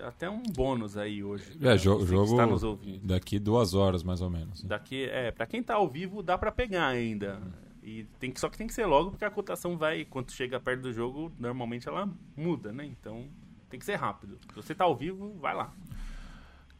[0.01, 1.57] até um bônus aí hoje.
[1.61, 3.05] É, jo jogo está nos ouvindo.
[3.05, 4.61] daqui duas horas mais ou menos.
[4.63, 7.41] Daqui, é, para quem está ao vivo dá para pegar ainda.
[7.81, 10.59] E tem que, só que tem que ser logo, porque a cotação vai, quando chega
[10.59, 12.85] perto do jogo, normalmente ela muda, né?
[12.85, 13.29] Então
[13.69, 14.37] tem que ser rápido.
[14.49, 15.73] Se você tá ao vivo, vai lá.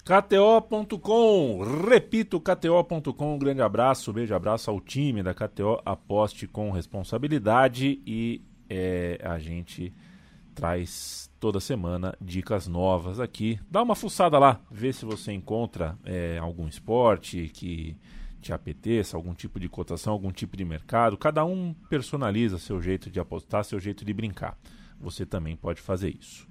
[0.07, 6.71] KTO.com, repito, KTO.com, um grande abraço, um beijo, abraço ao time da KTO, aposte com
[6.71, 9.93] responsabilidade e é, a gente
[10.55, 13.59] traz toda semana dicas novas aqui.
[13.69, 17.97] Dá uma fuçada lá, vê se você encontra é, algum esporte que
[18.41, 21.17] te apeteça, algum tipo de cotação, algum tipo de mercado.
[21.17, 24.57] Cada um personaliza seu jeito de apostar, seu jeito de brincar.
[25.01, 26.47] Você também pode fazer isso.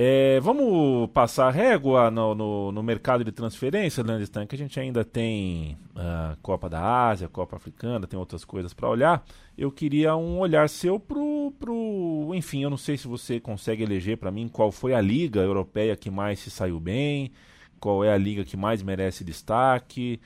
[0.00, 5.04] É, vamos passar régua no, no, no, mercado de transferência, Landestan, que a gente ainda
[5.04, 9.24] tem a uh, Copa da Ásia, Copa Africana, tem outras coisas para olhar.
[9.56, 12.30] Eu queria um olhar seu pro, pro.
[12.32, 15.96] Enfim, eu não sei se você consegue eleger para mim qual foi a liga europeia
[15.96, 17.32] que mais se saiu bem,
[17.80, 20.20] qual é a liga que mais merece destaque,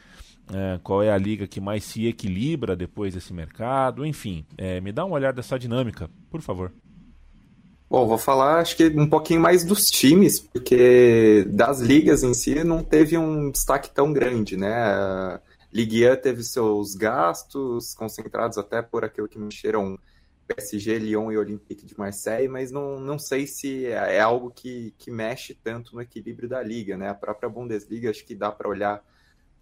[0.50, 4.04] uh, qual é a liga que mais se equilibra depois desse mercado.
[4.04, 6.70] Enfim, é, me dá um olhar dessa dinâmica, por favor.
[7.92, 12.64] Bom, vou falar acho que um pouquinho mais dos times, porque das ligas em si
[12.64, 14.72] não teve um destaque tão grande, né?
[14.72, 15.40] A
[15.70, 19.98] Ligue 1 teve seus gastos concentrados até por aquilo que mexeram
[20.46, 24.94] PSG, Lyon e Olympique de Marseille, mas não, não sei se é, é algo que,
[24.96, 27.10] que mexe tanto no equilíbrio da liga, né?
[27.10, 29.04] A própria Bundesliga acho que dá para olhar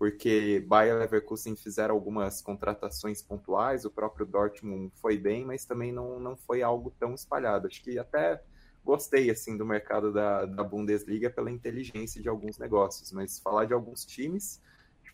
[0.00, 6.18] porque Bayer Leverkusen fizeram algumas contratações pontuais, o próprio Dortmund foi bem, mas também não,
[6.18, 7.66] não foi algo tão espalhado.
[7.66, 8.42] Acho que até
[8.82, 13.74] gostei assim do mercado da, da Bundesliga pela inteligência de alguns negócios, mas falar de
[13.74, 14.58] alguns times,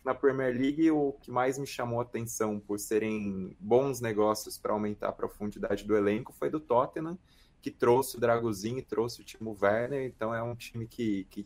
[0.05, 4.71] na Premier League o que mais me chamou a atenção por serem bons negócios para
[4.71, 7.19] aumentar a profundidade do elenco foi do Tottenham,
[7.61, 11.45] que trouxe o Dragozinho, trouxe o Timo Werner, então é um time que, que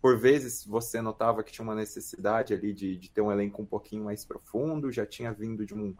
[0.00, 3.66] por vezes você notava que tinha uma necessidade ali de, de ter um elenco um
[3.66, 5.94] pouquinho mais profundo, já tinha vindo de um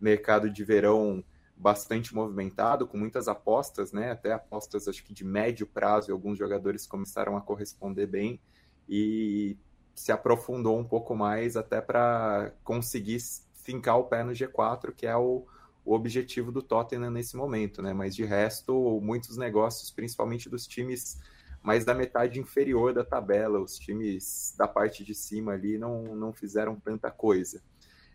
[0.00, 1.22] mercado de verão
[1.54, 4.10] bastante movimentado, com muitas apostas, né?
[4.10, 8.40] Até apostas acho que de médio prazo, e alguns jogadores começaram a corresponder bem
[8.88, 9.56] e
[9.94, 13.18] se aprofundou um pouco mais até para conseguir
[13.54, 15.46] fincar o pé no G4, que é o,
[15.84, 17.92] o objetivo do Tottenham nesse momento, né?
[17.92, 21.20] Mas de resto, muitos negócios, principalmente dos times
[21.62, 26.32] mas da metade inferior da tabela, os times da parte de cima ali não, não
[26.32, 27.62] fizeram tanta coisa.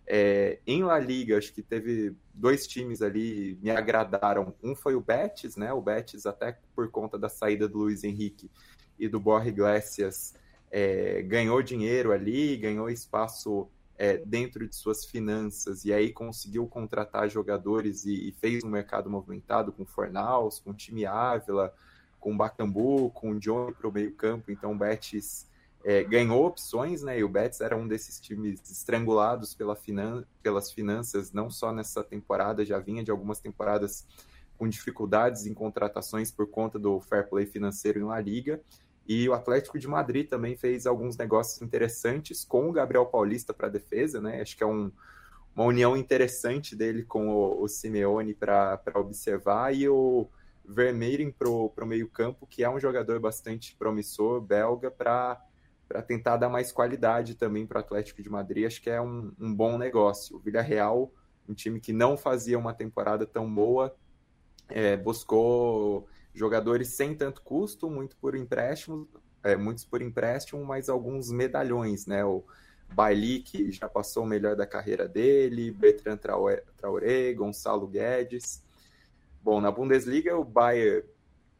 [0.05, 4.53] É, em La Liga, acho que teve dois times ali me agradaram.
[4.63, 5.73] Um foi o Betis, né?
[5.73, 8.49] O Betis, até por conta da saída do Luiz Henrique
[8.97, 10.33] e do Borja Iglesias,
[10.71, 17.29] é, ganhou dinheiro ali, ganhou espaço é, dentro de suas finanças e aí conseguiu contratar
[17.29, 21.73] jogadores e, e fez um mercado movimentado com Fornaus, com o time Ávila,
[22.27, 24.51] com o Bacambu, com o Johnny para o meio-campo.
[24.51, 25.47] Então o Betis
[25.81, 27.17] é, ganhou opções, né?
[27.17, 32.03] E o Betis era um desses times estrangulados pela finan pelas finanças, não só nessa
[32.03, 34.05] temporada, já vinha de algumas temporadas
[34.57, 38.59] com dificuldades em contratações por conta do fair play financeiro em La Liga.
[39.07, 43.67] E o Atlético de Madrid também fez alguns negócios interessantes com o Gabriel Paulista para
[43.67, 44.41] a defesa, né?
[44.41, 44.91] Acho que é um,
[45.55, 49.73] uma união interessante dele com o, o Simeone para observar.
[49.73, 50.27] E o,
[50.67, 55.41] Vermeeren para o meio-campo, que é um jogador bastante promissor, belga, para
[56.05, 58.65] tentar dar mais qualidade também para o Atlético de Madrid.
[58.65, 60.35] Acho que é um, um bom negócio.
[60.35, 61.11] O Villarreal,
[61.47, 63.95] um time que não fazia uma temporada tão boa,
[64.67, 69.07] é, buscou jogadores sem tanto custo, muito por empréstimo,
[69.43, 72.25] é, muitos por empréstimo, mas alguns medalhões, né?
[72.25, 72.43] O
[72.93, 78.66] Bailly, que já passou o melhor da carreira dele, Bertrand Traoré, Gonçalo Guedes.
[79.47, 81.07] Bom, na Bundesliga o Bayern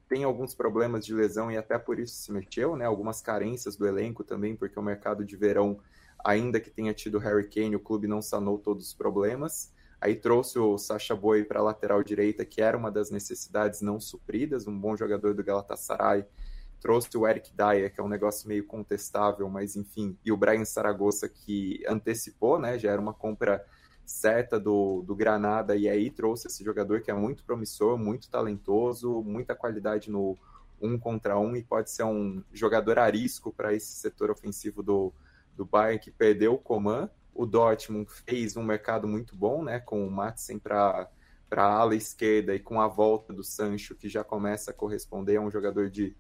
[0.09, 2.83] tem alguns problemas de lesão e até por isso se mexeu, né?
[2.83, 5.79] Algumas carências do elenco também, porque o mercado de verão,
[6.21, 9.71] ainda que tenha tido Harry Kane, o clube não sanou todos os problemas.
[10.01, 14.01] Aí trouxe o Sacha Boy para a lateral direita, que era uma das necessidades não
[14.01, 16.25] supridas, um bom jogador do Galatasaray.
[16.81, 20.17] Trouxe o Eric Dyer, que é um negócio meio contestável, mas enfim.
[20.25, 22.77] E o Brian Saragossa, que antecipou, né?
[22.77, 23.65] Já era uma compra
[24.07, 29.21] certa do, do Granada e aí trouxe esse jogador que é muito promissor, muito talentoso,
[29.21, 30.37] muita qualidade no
[30.81, 35.11] um contra um e pode ser um jogador arisco para esse setor ofensivo do,
[35.55, 37.09] do Bayern que perdeu o Coman.
[37.33, 41.09] O Dortmund fez um mercado muito bom, né, com o Matsen para
[41.49, 45.37] para a ala esquerda e com a volta do Sancho, que já começa a corresponder
[45.37, 46.13] a um jogador de,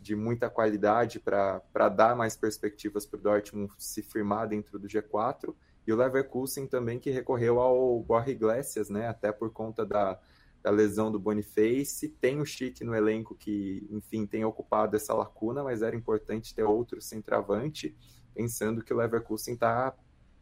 [0.00, 5.54] de muita qualidade para dar mais perspectivas para o Dortmund se firmar dentro do G4.
[5.90, 9.08] E o Leverkusen também que recorreu ao Borja Iglesias, né?
[9.08, 10.20] Até por conta da,
[10.62, 12.10] da lesão do Boniface.
[12.20, 16.62] Tem o Chique no elenco que, enfim, tem ocupado essa lacuna, mas era importante ter
[16.62, 17.92] outro centroavante,
[18.32, 19.92] pensando que o Leverkusen está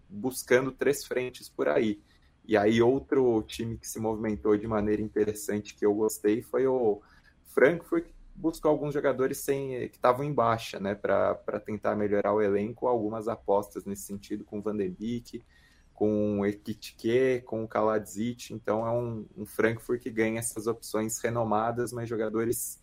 [0.07, 1.99] buscando três frentes por aí.
[2.45, 7.01] E aí outro time que se movimentou de maneira interessante que eu gostei foi o
[7.47, 8.07] Frankfurt,
[8.39, 13.27] buscou alguns jogadores sem, que estavam em baixa, né, para tentar melhorar o elenco, algumas
[13.27, 15.45] apostas nesse sentido com o Van de Beek,
[15.93, 21.93] com o com o Kaladzic, então é um, um Frankfurt que ganha essas opções renomadas,
[21.93, 22.81] mas jogadores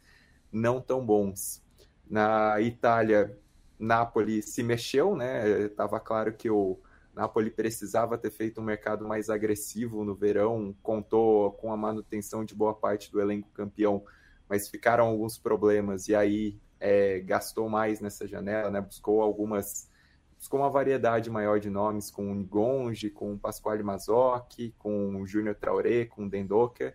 [0.52, 1.64] não tão bons.
[2.06, 3.40] Na Itália,
[3.80, 6.78] Napoli se mexeu, né, estava claro que o
[7.14, 12.54] Napoli precisava ter feito um mercado mais agressivo no verão, contou com a manutenção de
[12.54, 14.04] boa parte do elenco campeão,
[14.50, 18.82] mas ficaram alguns problemas e aí é, gastou mais nessa janela, né?
[18.82, 19.90] Buscou algumas,
[20.38, 25.26] buscou uma variedade maior de nomes com o Ngonge, com o Pasquale Mazzocchi, com o
[25.26, 26.94] Júnior Traoré, com o Dendoka.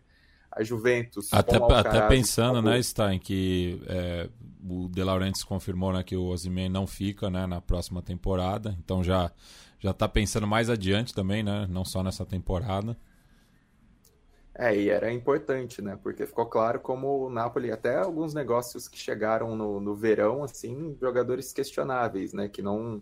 [0.53, 1.33] A Juventus.
[1.33, 4.29] Até, até pensando, né, Stein, que é,
[4.69, 9.05] o De Laurentiis confirmou né, que o Osimhen não fica né, na próxima temporada, então
[9.05, 9.31] já
[9.81, 11.67] já está pensando mais adiante também, né?
[11.69, 12.97] Não só nessa temporada.
[14.55, 15.99] É, e era importante, né?
[16.03, 20.97] Porque ficou claro como o Napoli, até alguns negócios que chegaram no, no verão, assim,
[21.01, 22.49] jogadores questionáveis, né?
[22.49, 23.01] Que não,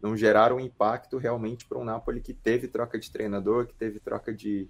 [0.00, 4.32] não geraram impacto realmente para um Napoli que teve troca de treinador, que teve troca
[4.32, 4.68] de,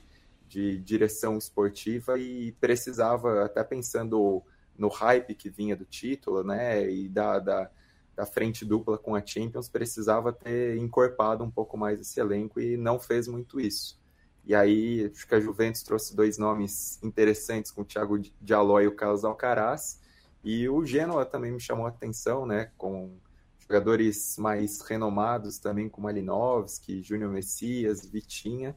[0.49, 4.43] de direção esportiva e precisava, até pensando
[4.79, 6.89] no hype que vinha do título, né?
[6.91, 7.71] E da, da
[8.17, 12.77] da frente dupla com a Champions, precisava ter encorpado um pouco mais esse elenco e
[12.77, 14.00] não fez muito isso.
[14.45, 18.87] E aí, acho que a Juventus trouxe dois nomes interessantes com o Thiago Diallo e
[18.87, 20.01] o Carlos Alcaraz.
[20.43, 22.71] E o Genoa também me chamou a atenção, né?
[22.77, 23.13] Com
[23.61, 28.77] jogadores mais renomados também, como Malinovski, Júnior Messias, Vitinha.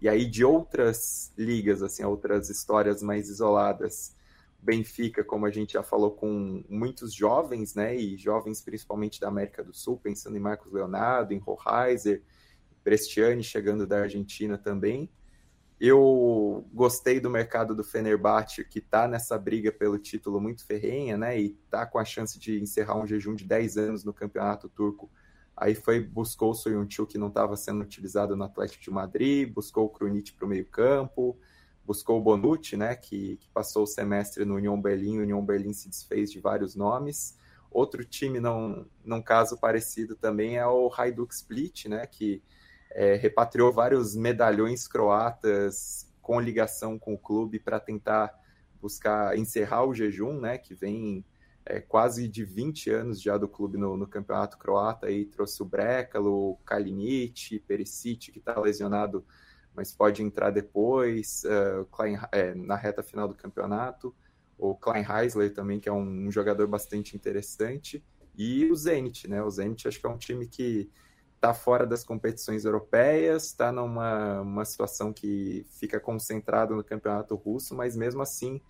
[0.00, 4.16] E aí de outras ligas, assim, outras histórias mais isoladas.
[4.58, 7.94] Benfica, como a gente já falou, com muitos jovens, né?
[7.96, 12.22] E jovens principalmente da América do Sul, pensando em Marcos Leonardo, em Rohaiser,
[12.82, 15.10] Prestiani chegando da Argentina também.
[15.80, 21.40] Eu gostei do mercado do Fenerbahçe, que está nessa briga pelo título muito ferrenha, né?
[21.40, 25.10] E está com a chance de encerrar um jejum de 10 anos no campeonato turco.
[25.56, 29.86] Aí foi, buscou o Soyuncu, que não estava sendo utilizado no Atlético de Madrid, buscou
[29.86, 31.36] o Krunic para o meio campo,
[31.84, 35.72] buscou o Bonucci, né, que, que, passou o semestre no União Berlim, o União Berlim
[35.72, 37.36] se desfez de vários nomes.
[37.70, 42.42] Outro time, não, num caso parecido também, é o Hajduk Split, né, que
[42.94, 48.32] é, repatriou vários medalhões croatas com ligação com o clube para tentar
[48.80, 51.24] buscar encerrar o jejum, né, que vem
[51.64, 55.64] é, quase de 20 anos já do clube no, no campeonato croata, aí trouxe o
[55.64, 59.24] Brekalo, o Kalinic, Perisic, que está lesionado
[59.74, 64.14] mas pode entrar depois, uh, Klein, é, na reta final do campeonato.
[64.58, 68.04] O Klein Heisler também, que é um, um, jogador bastante interessante.
[68.36, 69.42] E o Zenit, né?
[69.42, 70.90] O Zenit acho que é um time que
[71.42, 77.74] está fora das competições europeias, está numa uma situação que fica concentrado no campeonato russo,
[77.74, 78.60] mas mesmo assim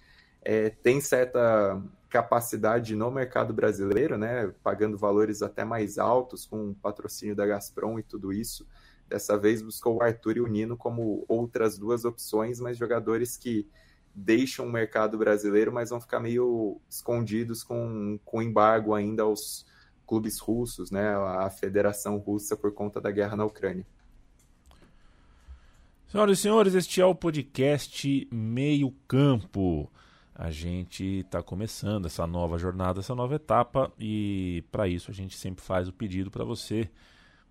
[0.41, 4.51] é, tem certa capacidade no mercado brasileiro, né?
[4.63, 8.67] Pagando valores até mais altos com patrocínio da Gazprom e tudo isso.
[9.07, 13.69] Dessa vez buscou o Arthur e o Nino como outras duas opções, mas jogadores que
[14.15, 19.67] deixam o mercado brasileiro, mas vão ficar meio escondidos com, com embargo ainda aos
[20.13, 23.87] clubes russos, né, a Federação Russa por conta da guerra na Ucrânia.
[26.07, 29.91] Senhoras e senhores, este é o podcast Meio Campo.
[30.35, 35.35] A gente está começando essa nova jornada, essa nova etapa, e para isso a gente
[35.39, 36.91] sempre faz o pedido para você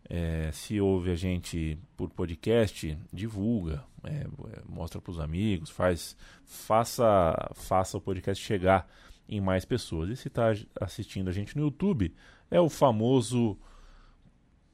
[0.07, 4.27] é, se ouve a gente por podcast, divulga, é,
[4.69, 8.87] mostra para os amigos, faz, faça, faça o podcast chegar
[9.27, 10.09] em mais pessoas.
[10.09, 12.13] E se está assistindo a gente no YouTube,
[12.51, 13.57] é o famoso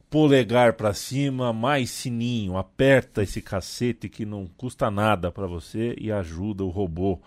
[0.10, 6.12] polegar para cima, mais sininho, aperta esse cacete que não custa nada para você e
[6.12, 7.22] ajuda o robô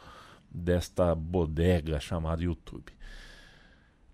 [0.50, 2.92] desta bodega chamada YouTube.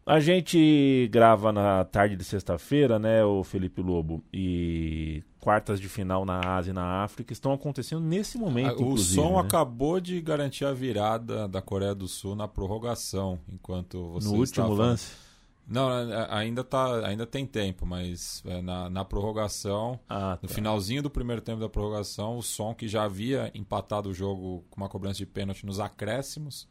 [0.05, 6.25] A gente grava na tarde de sexta-feira, né, o Felipe Lobo, e quartas de final
[6.25, 8.87] na Ásia e na África estão acontecendo nesse momento.
[8.87, 9.41] O som né?
[9.41, 14.75] acabou de garantir a virada da Coreia do Sul na prorrogação, enquanto você no último
[14.75, 15.27] lance.
[15.69, 20.39] Não, é, ainda tá, ainda tem tempo, mas é, na, na prorrogação, ah, tá.
[20.43, 24.65] no finalzinho do primeiro tempo da prorrogação, o som que já havia empatado o jogo
[24.71, 26.69] com uma cobrança de pênalti nos acréscimos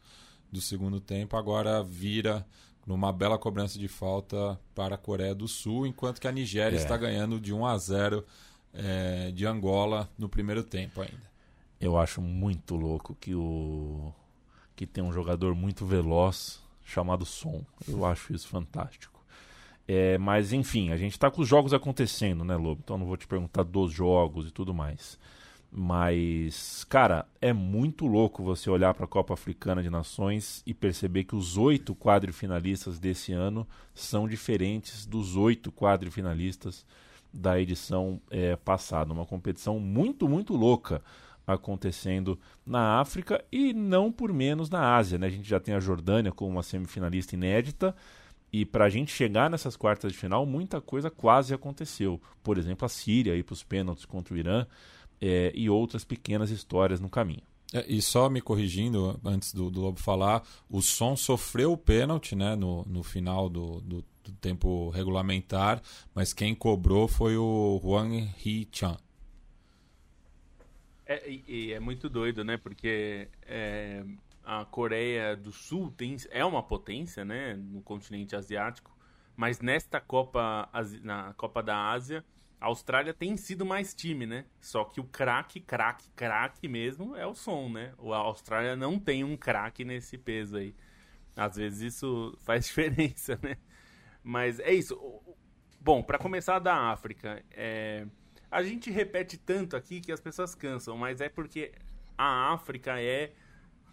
[0.50, 2.46] do segundo tempo, agora vira
[2.86, 6.80] numa bela cobrança de falta para a Coreia do Sul, enquanto que a Nigéria é.
[6.80, 8.24] está ganhando de 1 a 0
[8.72, 11.26] é, de Angola no primeiro tempo ainda.
[11.80, 14.12] Eu acho muito louco que o
[14.74, 17.64] que tem um jogador muito veloz chamado Som.
[17.86, 19.20] Eu acho isso fantástico.
[19.88, 22.80] É, mas enfim, a gente está com os jogos acontecendo, né, Lobo?
[22.82, 25.18] Então não vou te perguntar dos jogos e tudo mais.
[25.70, 31.24] Mas, cara, é muito louco você olhar para a Copa Africana de Nações e perceber
[31.24, 36.86] que os oito quadrifinalistas desse ano são diferentes dos oito quadrifinalistas
[37.32, 39.12] da edição é, passada.
[39.12, 41.02] Uma competição muito, muito louca
[41.46, 45.18] acontecendo na África e não por menos na Ásia.
[45.18, 45.28] Né?
[45.28, 47.94] A gente já tem a Jordânia como uma semifinalista inédita
[48.52, 52.20] E para a gente chegar nessas quartas de final, muita coisa quase aconteceu.
[52.42, 54.66] Por exemplo, a Síria ir para os pênaltis contra o Irã
[55.20, 57.42] é, e outras pequenas histórias no caminho.
[57.72, 62.36] É, e só me corrigindo, antes do, do Lobo falar, o Som sofreu o pênalti
[62.36, 65.82] né, no, no final do, do, do tempo regulamentar,
[66.14, 68.96] mas quem cobrou foi o Huang Hee-chan.
[71.06, 72.56] É, e, é muito doido, né?
[72.56, 74.04] Porque é,
[74.44, 77.54] a Coreia do Sul tem, é uma potência, né?
[77.54, 78.94] No continente asiático.
[79.36, 80.68] Mas nesta Copa,
[81.02, 82.24] na Copa da Ásia,
[82.60, 84.46] a Austrália tem sido mais time, né?
[84.60, 87.94] Só que o craque, craque, craque mesmo é o som, né?
[88.00, 90.74] A Austrália não tem um craque nesse peso aí.
[91.36, 93.56] Às vezes isso faz diferença, né?
[94.24, 94.98] Mas é isso.
[95.80, 98.06] Bom, para começar da África, é
[98.50, 101.72] a gente repete tanto aqui que as pessoas cansam, mas é porque
[102.16, 103.32] a África é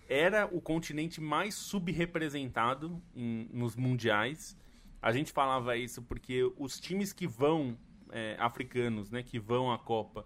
[0.07, 4.57] era o continente mais subrepresentado em, nos mundiais.
[5.01, 7.77] A gente falava isso porque os times que vão
[8.11, 10.25] é, africanos, né, que vão à Copa,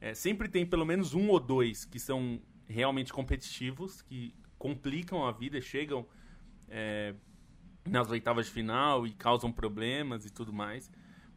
[0.00, 5.32] é, sempre tem pelo menos um ou dois que são realmente competitivos, que complicam a
[5.32, 6.06] vida, chegam
[6.68, 7.14] é,
[7.88, 10.90] nas oitavas de final e causam problemas e tudo mais.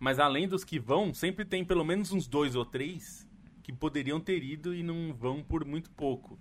[0.05, 3.27] Mas além dos que vão, sempre tem pelo menos uns dois ou três
[3.63, 6.39] que poderiam ter ido e não vão por muito pouco.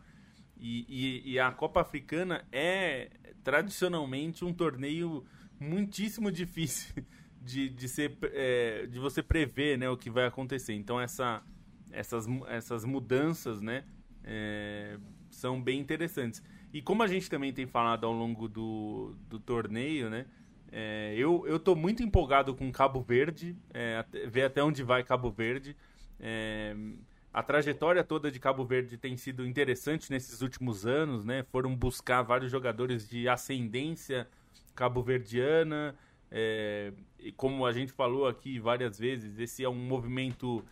[0.55, 3.11] E, e, e a Copa Africana é
[3.43, 5.25] tradicionalmente um torneio
[5.59, 7.03] muitíssimo difícil
[7.41, 10.75] de, de, ser, é, de você prever né, o que vai acontecer.
[10.75, 11.43] Então essa,
[11.91, 13.87] essas, essas mudanças né,
[14.23, 14.99] é,
[15.31, 16.43] são bem interessantes.
[16.71, 20.27] E como a gente também tem falado ao longo do, do torneio, né?
[20.77, 25.31] É, eu, eu tô muito empolgado com Cabo Verde, é, ver até onde vai Cabo
[25.31, 25.77] Verde.
[26.19, 26.75] É,
[27.33, 31.45] a trajetória toda de Cabo Verde tem sido interessante nesses últimos anos, né?
[31.45, 34.27] Foram buscar vários jogadores de ascendência
[34.75, 35.95] cabo-verdiana.
[36.29, 40.65] É, e como a gente falou aqui várias vezes, esse é um movimento.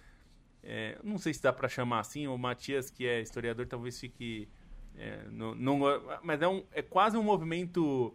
[0.64, 4.48] É, não sei se dá para chamar assim, o Matias, que é historiador, talvez fique.
[4.96, 5.80] É, não,
[6.24, 8.12] mas é, um, é quase um movimento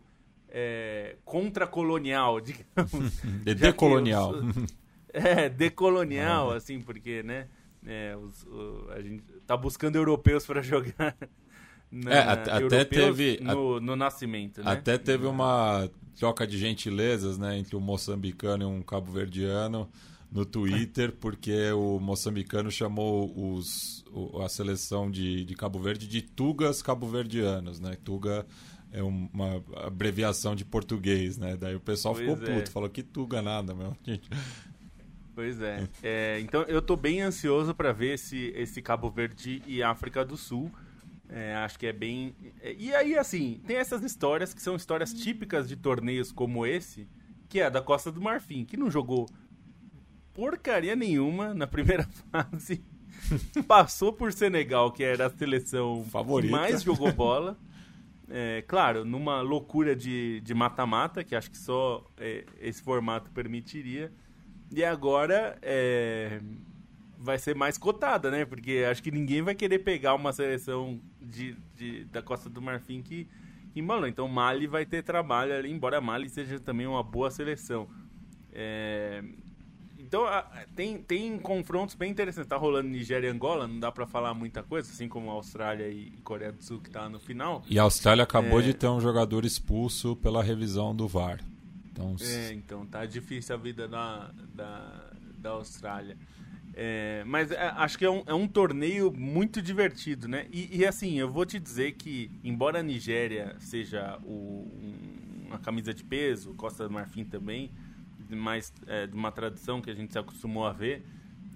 [0.49, 3.21] é, contra-colonial, digamos.
[3.43, 4.31] De decolonial.
[4.35, 4.75] Os,
[5.13, 7.47] é, decolonial, assim, porque, né?
[7.85, 11.15] É, os, o, a gente tá buscando europeus para jogar.
[11.89, 14.71] Na, é, até teve no, no nascimento, né?
[14.71, 19.89] Até teve uma troca de gentilezas, né, entre um moçambicano e um cabo-verdiano
[20.29, 24.03] no Twitter, porque o moçambicano chamou os,
[24.43, 27.95] a seleção de, de Cabo Verde de Tugas cabo-verdianos, né?
[28.03, 28.45] Tuga
[28.91, 31.57] é uma abreviação de português, né?
[31.57, 32.55] Daí o pessoal pois ficou é.
[32.55, 33.95] puto, falou que tuga nada, meu.
[35.37, 35.87] Pois é.
[36.01, 36.39] é.
[36.39, 40.71] Então eu tô bem ansioso para ver esse, esse Cabo Verde e África do Sul.
[41.29, 42.35] É, acho que é bem.
[42.59, 47.07] É, e aí, assim, tem essas histórias que são histórias típicas de torneios como esse,
[47.47, 49.27] que é da Costa do Marfim, que não jogou
[50.33, 52.83] porcaria nenhuma na primeira fase.
[53.67, 56.47] Passou por Senegal, que era a seleção Favorita.
[56.47, 57.57] que mais jogou bola.
[58.29, 64.11] É, claro, numa loucura de mata-mata, que acho que só é, esse formato permitiria.
[64.69, 66.41] E agora é,
[67.17, 68.45] vai ser mais cotada, né?
[68.45, 73.01] Porque acho que ninguém vai querer pegar uma seleção de, de da Costa do Marfim
[73.01, 73.27] que,
[73.71, 74.07] que embalou.
[74.07, 77.87] Então Mali vai ter trabalho ali, embora Mali seja também uma boa seleção.
[78.51, 79.23] É,
[80.07, 80.25] então,
[80.75, 82.47] tem, tem confrontos bem interessantes.
[82.47, 85.89] Tá rolando Nigéria e Angola, não dá para falar muita coisa, assim como a Austrália
[85.89, 87.61] e Coreia do Sul que tá no final.
[87.69, 88.63] E a Austrália acabou é...
[88.63, 91.39] de ter um jogador expulso pela revisão do VAR.
[91.91, 96.17] Então, é, então tá difícil a vida da, da, da Austrália.
[96.73, 100.45] É, mas é, acho que é um, é um torneio muito divertido, né?
[100.51, 105.57] E, e, assim, eu vou te dizer que, embora a Nigéria seja o, um, uma
[105.57, 107.71] camisa de peso, Costa do Marfim também,
[108.35, 111.05] mais é, de uma tradição que a gente se acostumou a ver,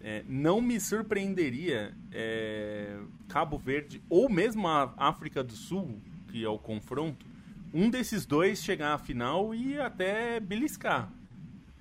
[0.03, 2.97] é, não me surpreenderia é,
[3.28, 7.26] Cabo Verde ou mesmo a África do Sul, que é o confronto,
[7.74, 11.11] um desses dois chegar à final e até beliscar.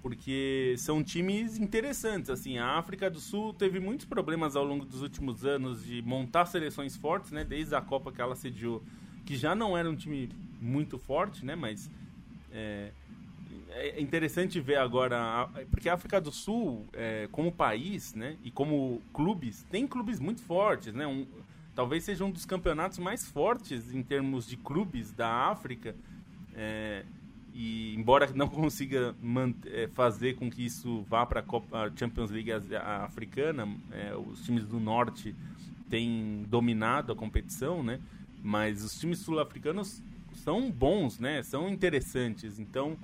[0.02, 2.30] Porque são times interessantes.
[2.30, 6.46] Assim, a África do Sul teve muitos problemas ao longo dos últimos anos de montar
[6.46, 7.44] seleções fortes, né?
[7.44, 8.82] Desde a Copa que ela sediou,
[9.26, 11.54] que já não era um time muito forte, né?
[11.54, 11.90] Mas
[12.50, 12.92] é,
[13.72, 19.00] é interessante ver agora, porque a África do Sul, é, como país, né, e como
[19.12, 21.06] clubes, tem clubes muito fortes, né?
[21.06, 21.26] Um,
[21.74, 25.94] talvez seja um dos campeonatos mais fortes em termos de clubes da África.
[26.54, 27.04] É,
[27.54, 32.50] e embora não consiga manter, é, fazer com que isso vá para a Champions League
[32.52, 35.34] africana, é, os times do norte
[35.88, 38.00] têm dominado a competição, né?
[38.42, 40.02] Mas os times sul-africanos
[40.44, 41.42] são bons, né?
[41.42, 42.58] São interessantes.
[42.58, 42.96] Então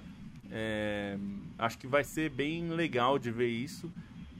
[0.50, 1.16] É,
[1.58, 3.92] acho que vai ser bem legal de ver isso,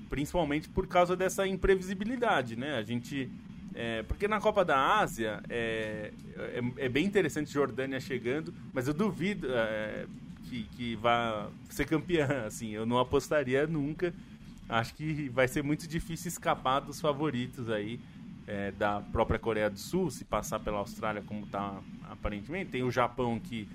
[0.09, 2.77] principalmente por causa dessa imprevisibilidade, né?
[2.77, 3.31] A gente
[3.79, 8.95] é, porque na Copa da Ásia é, é, é, bem interessante Jordânia chegando, mas eu
[8.95, 10.07] duvido é,
[10.49, 12.45] que, que vá ser campeã.
[12.49, 14.15] Assim, eu não apostaria nunca.
[14.67, 18.01] Acho que vai ser muito difícil escapar dos favoritos aí
[18.47, 21.79] é, da própria Coreia do Sul, se passar pela Austrália como está
[22.11, 22.71] aparentemente.
[22.71, 23.69] Tem o Japão que,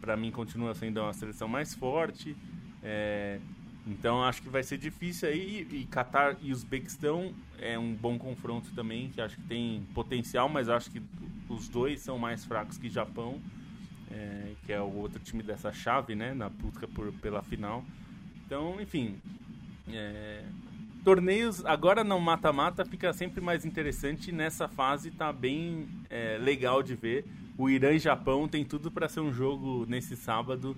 [0.00, 2.36] para mim, continua sendo uma seleção mais forte.
[2.82, 3.38] É,
[3.86, 5.66] então acho que vai ser difícil aí.
[5.70, 10.68] E Qatar e Uzbequistão é um bom confronto também, que acho que tem potencial, mas
[10.68, 11.02] acho que
[11.48, 13.40] os dois são mais fracos que Japão,
[14.10, 16.32] é, que é o outro time dessa chave, né?
[16.34, 17.84] Na busca por, pela final.
[18.46, 19.16] Então, enfim.
[19.92, 20.44] É,
[21.04, 24.30] torneios agora não mata-mata fica sempre mais interessante.
[24.30, 27.24] Nessa fase tá bem é, legal de ver.
[27.60, 30.74] O Irã e Japão tem tudo para ser um jogo nesse sábado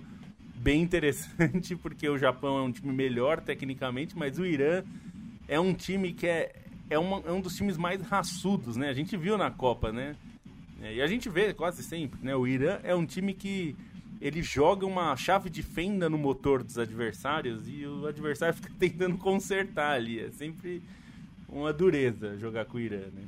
[0.53, 4.83] bem interessante, porque o Japão é um time melhor tecnicamente, mas o Irã
[5.47, 6.53] é um time que é,
[6.89, 8.89] é, uma, é um dos times mais raçudos, né?
[8.89, 10.17] A gente viu na Copa, né?
[10.81, 12.35] É, e a gente vê quase sempre, né?
[12.35, 13.77] O Irã é um time que
[14.19, 19.17] ele joga uma chave de fenda no motor dos adversários e o adversário fica tentando
[19.17, 20.19] consertar ali.
[20.19, 20.83] É sempre
[21.47, 23.23] uma dureza jogar com o Irã, né?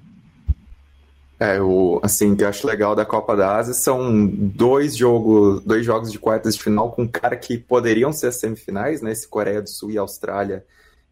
[1.37, 5.85] É, o, assim, que eu acho legal da Copa da Ásia são dois jogos, dois
[5.85, 9.11] jogos de quartas de final com cara que poderiam ser as semifinais, né?
[9.11, 10.65] Esse Coreia do Sul e Austrália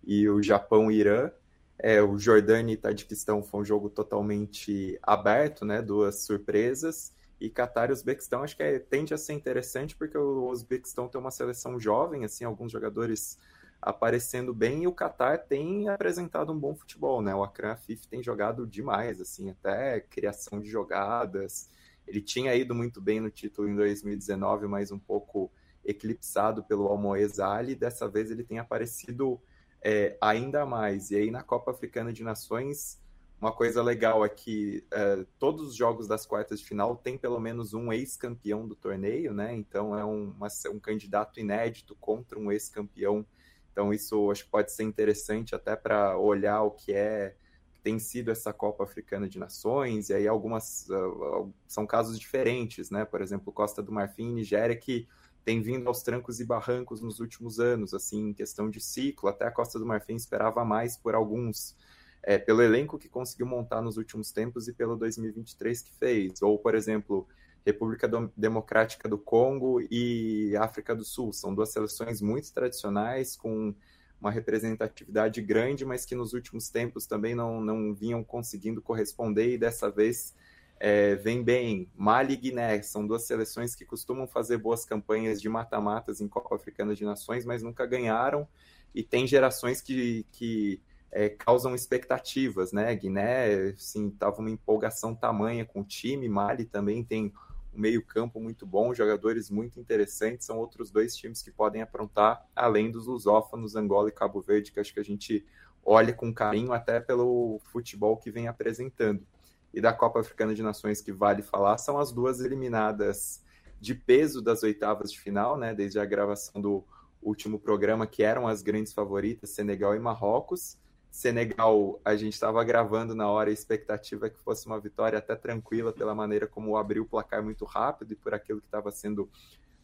[0.06, 1.30] e o Japão e Irã.
[1.78, 5.82] É, o Jordânia e Tadiquistão foi um jogo totalmente aberto, né?
[5.82, 7.12] Duas surpresas.
[7.42, 11.20] E Qatar e Uzbequistão acho que é, tende a ser interessante porque o Uzbequistão tem
[11.20, 13.38] uma seleção jovem, assim, alguns jogadores
[13.86, 17.36] aparecendo bem e o Qatar tem apresentado um bom futebol, né?
[17.36, 21.70] O Akram Afif tem jogado demais, assim, até criação de jogadas.
[22.08, 25.52] Ele tinha ido muito bem no título em 2019, mas um pouco
[25.84, 27.76] eclipsado pelo Almoez Ali.
[27.76, 29.40] Dessa vez ele tem aparecido
[29.82, 31.12] é, ainda mais.
[31.12, 33.02] E aí na Copa Africana de Nações,
[33.40, 37.40] uma coisa legal é que é, todos os jogos das quartas de final tem pelo
[37.40, 39.54] menos um ex-campeão do torneio, né?
[39.54, 43.26] Então é um, uma, um candidato inédito contra um ex-campeão
[43.74, 47.36] então isso acho que pode ser interessante até para olhar o que é
[47.84, 53.04] tem sido essa Copa Africana de Nações, e aí algumas uh, são casos diferentes, né?
[53.04, 55.06] Por exemplo, Costa do Marfim e Nigéria que
[55.44, 59.46] tem vindo aos trancos e barrancos nos últimos anos, assim, em questão de ciclo, até
[59.46, 61.76] a Costa do Marfim esperava mais por alguns,
[62.24, 66.42] é, pelo elenco que conseguiu montar nos últimos tempos e pelo 2023 que fez.
[66.42, 67.28] Ou, por exemplo,
[67.66, 71.32] República Democrática do Congo e África do Sul.
[71.32, 73.74] São duas seleções muito tradicionais, com
[74.20, 79.58] uma representatividade grande, mas que nos últimos tempos também não, não vinham conseguindo corresponder e
[79.58, 80.34] dessa vez
[80.80, 81.90] é, vem bem.
[81.96, 86.56] Mali e Guiné são duas seleções que costumam fazer boas campanhas de mata-matas em Copa
[86.56, 88.48] Africana de Nações, mas nunca ganharam.
[88.94, 92.94] E tem gerações que, que é, causam expectativas, né?
[92.96, 96.28] Guiné, assim, tava uma empolgação tamanha com o time.
[96.28, 97.34] Mali também tem
[97.76, 100.46] um meio-campo muito bom, jogadores muito interessantes.
[100.46, 104.80] São outros dois times que podem aprontar, além dos lusófonos, Angola e Cabo Verde, que
[104.80, 105.46] acho que a gente
[105.86, 109.26] olha com carinho até pelo futebol que vem apresentando.
[109.74, 113.44] E da Copa Africana de Nações, que vale falar, são as duas eliminadas
[113.82, 115.74] de peso das oitavas de final, né?
[115.74, 116.84] Desde a gravação do
[117.22, 120.78] último programa, que eram as grandes favoritas, Senegal e Marrocos.
[121.14, 125.36] Senegal, a gente estava gravando na hora, a expectativa é que fosse uma vitória até
[125.36, 129.30] tranquila pela maneira como abriu o placar muito rápido e por aquilo que estava sendo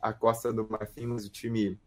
[0.02, 1.80] a Costa do Marfim, mas o time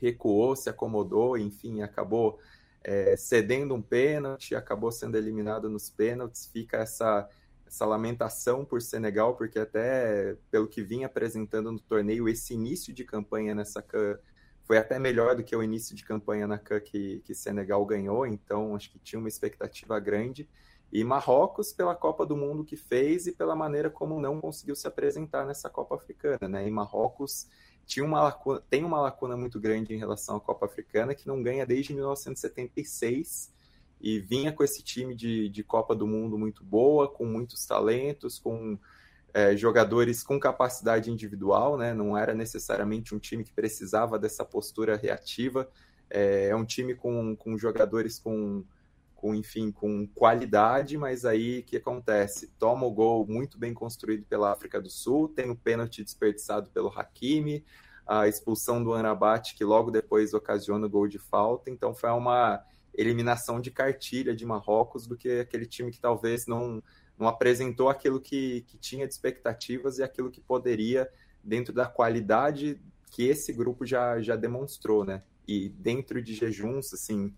[0.00, 2.38] recuou, se acomodou, enfim, acabou
[2.82, 7.28] é, cedendo um pênalti, acabou sendo eliminado nos pênaltis, fica essa,
[7.66, 13.04] essa lamentação por Senegal, porque até pelo que vinha apresentando no torneio, esse início de
[13.04, 13.82] campanha nessa
[14.70, 18.24] foi até melhor do que o início de campanha na CAN que, que Senegal ganhou,
[18.24, 20.48] então acho que tinha uma expectativa grande.
[20.92, 24.86] E Marrocos pela Copa do Mundo que fez e pela maneira como não conseguiu se
[24.86, 26.68] apresentar nessa Copa Africana, né?
[26.68, 27.48] E Marrocos
[27.84, 31.42] tinha uma lacuna, tem uma lacuna muito grande em relação à Copa Africana que não
[31.42, 33.52] ganha desde 1976
[34.00, 38.38] e vinha com esse time de, de Copa do Mundo muito boa, com muitos talentos,
[38.38, 38.78] com
[39.32, 41.94] é, jogadores com capacidade individual, né?
[41.94, 45.68] não era necessariamente um time que precisava dessa postura reativa,
[46.08, 48.64] é, é um time com, com jogadores com,
[49.14, 52.48] com, enfim, com qualidade, mas aí o que acontece?
[52.58, 56.88] Toma o gol muito bem construído pela África do Sul, tem o pênalti desperdiçado pelo
[56.88, 57.64] Hakimi,
[58.06, 62.64] a expulsão do Anabate, que logo depois ocasiona o gol de falta, então foi uma
[62.92, 66.82] eliminação de cartilha de Marrocos do que aquele time que talvez não
[67.20, 71.08] não apresentou aquilo que, que tinha de expectativas e aquilo que poderia,
[71.44, 75.22] dentro da qualidade que esse grupo já, já demonstrou, né?
[75.46, 77.34] E dentro de jejuns, assim,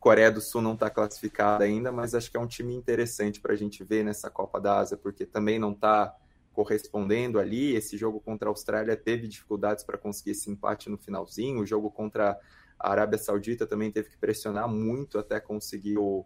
[0.00, 3.52] Coreia do Sul não está classificada ainda, mas acho que é um time interessante para
[3.52, 6.14] a gente ver nessa Copa da Ásia, porque também não está
[6.52, 7.74] correspondendo ali.
[7.74, 11.60] Esse jogo contra a Austrália teve dificuldades para conseguir esse empate no finalzinho.
[11.60, 12.38] O jogo contra
[12.78, 16.24] a Arábia Saudita também teve que pressionar muito até conseguir o,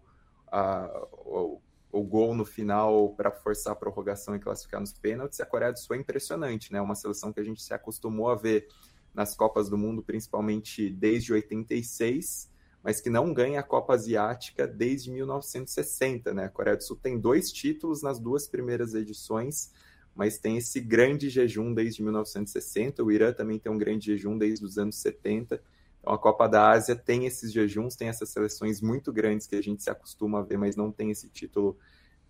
[0.50, 1.60] a, o,
[1.90, 5.40] o gol no final para forçar a prorrogação e classificar nos pênaltis.
[5.40, 6.80] A Coreia do Sul é impressionante, né?
[6.80, 8.68] Uma seleção que a gente se acostumou a ver
[9.14, 12.50] nas Copas do Mundo, principalmente desde 86
[12.82, 16.44] mas que não ganha a Copa Asiática desde 1960, né?
[16.44, 19.72] A Coreia do Sul tem dois títulos nas duas primeiras edições,
[20.14, 23.02] mas tem esse grande jejum desde 1960.
[23.02, 25.60] O Irã também tem um grande jejum desde os anos 70.
[26.00, 29.62] Então a Copa da Ásia tem esses jejuns, tem essas seleções muito grandes que a
[29.62, 31.76] gente se acostuma a ver, mas não tem esse título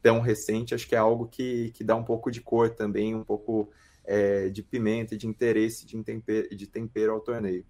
[0.02, 0.74] tão recente.
[0.74, 3.70] Acho que é algo que, que dá um pouco de cor também, um pouco
[4.04, 7.64] é, de pimenta, de interesse, de tempero, de tempero ao torneio.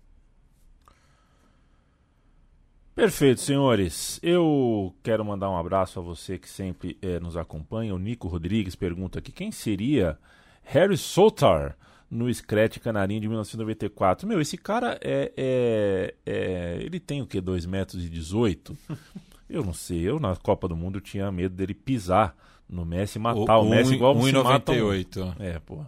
[2.94, 4.18] Perfeito, senhores.
[4.22, 7.94] Eu quero mandar um abraço a você que sempre é, nos acompanha.
[7.94, 10.18] O Nico Rodrigues pergunta aqui quem seria
[10.62, 11.76] Harry Sotar
[12.10, 14.26] no Scratch Canarinho de 1994.
[14.26, 18.76] Meu, esse cara é, é, é ele tem o que 2 metros e 18?
[19.48, 20.00] Eu não sei.
[20.02, 22.36] Eu na Copa do Mundo tinha medo dele pisar
[22.68, 25.36] no Messi e matar o, o Messi igual 1,98.
[25.40, 25.84] É, pô.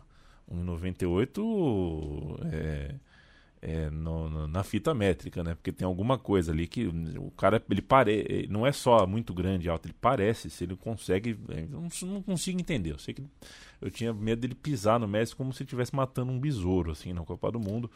[0.50, 2.94] 1,98 é
[3.62, 5.54] é, no, no, na fita métrica, né?
[5.54, 9.66] Porque tem alguma coisa ali que o cara ele pare, não é só muito grande
[9.66, 12.92] e alto, ele parece, se ele consegue, eu não, não, consigo entender.
[12.92, 13.22] Eu sei que
[13.80, 17.22] eu tinha medo dele pisar no Messi como se estivesse matando um besouro assim na
[17.22, 17.90] Copa do Mundo.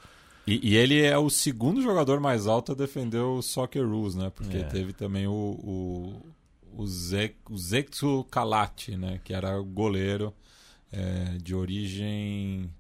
[0.47, 4.31] E, e, ele é o segundo jogador mais alto a defender o Soccer Rules, né?
[4.35, 4.65] Porque é.
[4.65, 6.23] teve também o, o,
[6.77, 9.19] o, Ze, o Zexu Kalati, né?
[9.25, 10.35] Que era goleiro
[10.93, 12.71] é, de origem.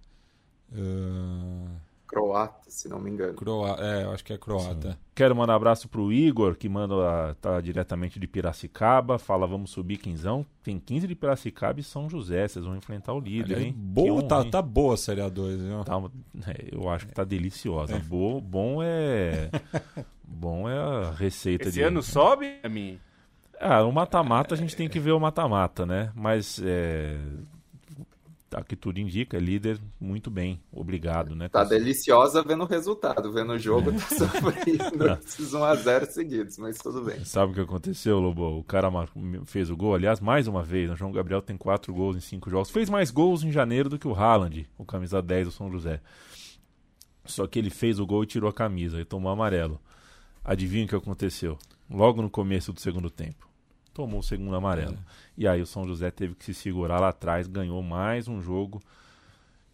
[0.70, 3.34] Uh croata, se não me engano.
[3.34, 4.92] Croa é, eu acho que é croata.
[4.92, 4.98] Sim.
[5.14, 9.98] Quero mandar um abraço pro Igor, que manda tá diretamente de Piracicaba, fala vamos subir
[9.98, 10.44] quinzão.
[10.62, 13.74] Tem 15 de Piracicaba e São José, vocês vão enfrentar o líder, hein?
[13.76, 14.50] Boa, honra, tá, hein?
[14.50, 15.84] tá boa a Série A2, viu?
[15.84, 16.02] Tá,
[16.48, 17.96] é, eu acho que tá deliciosa.
[17.96, 17.98] É.
[17.98, 19.50] Bo, bom é
[20.26, 21.82] bom é a receita Esse de...
[21.82, 22.98] ano sobe, a mim.
[23.60, 26.10] Ah, o mata-mata a gente tem que ver o mata-mata, né?
[26.14, 27.16] Mas é,
[28.54, 31.48] tá, que tudo indica, é líder muito bem, obrigado, né?
[31.48, 37.02] Tá deliciosa vendo o resultado, vendo o jogo, tá sofrendo esses 1x0 seguidos, mas tudo
[37.02, 37.24] bem.
[37.24, 38.58] Sabe o que aconteceu, Lobo?
[38.58, 38.88] O cara
[39.44, 42.48] fez o gol, aliás, mais uma vez, o João Gabriel tem 4 gols em 5
[42.48, 45.70] jogos, fez mais gols em janeiro do que o Haaland, o camisa 10 do São
[45.70, 46.00] José.
[47.24, 49.80] Só que ele fez o gol e tirou a camisa, e tomou amarelo.
[50.44, 51.58] Adivinha o que aconteceu?
[51.90, 53.53] Logo no começo do segundo tempo
[53.94, 54.94] tomou o segundo amarelo.
[54.94, 54.98] É.
[55.38, 58.82] E aí o São José teve que se segurar lá atrás, ganhou mais um jogo.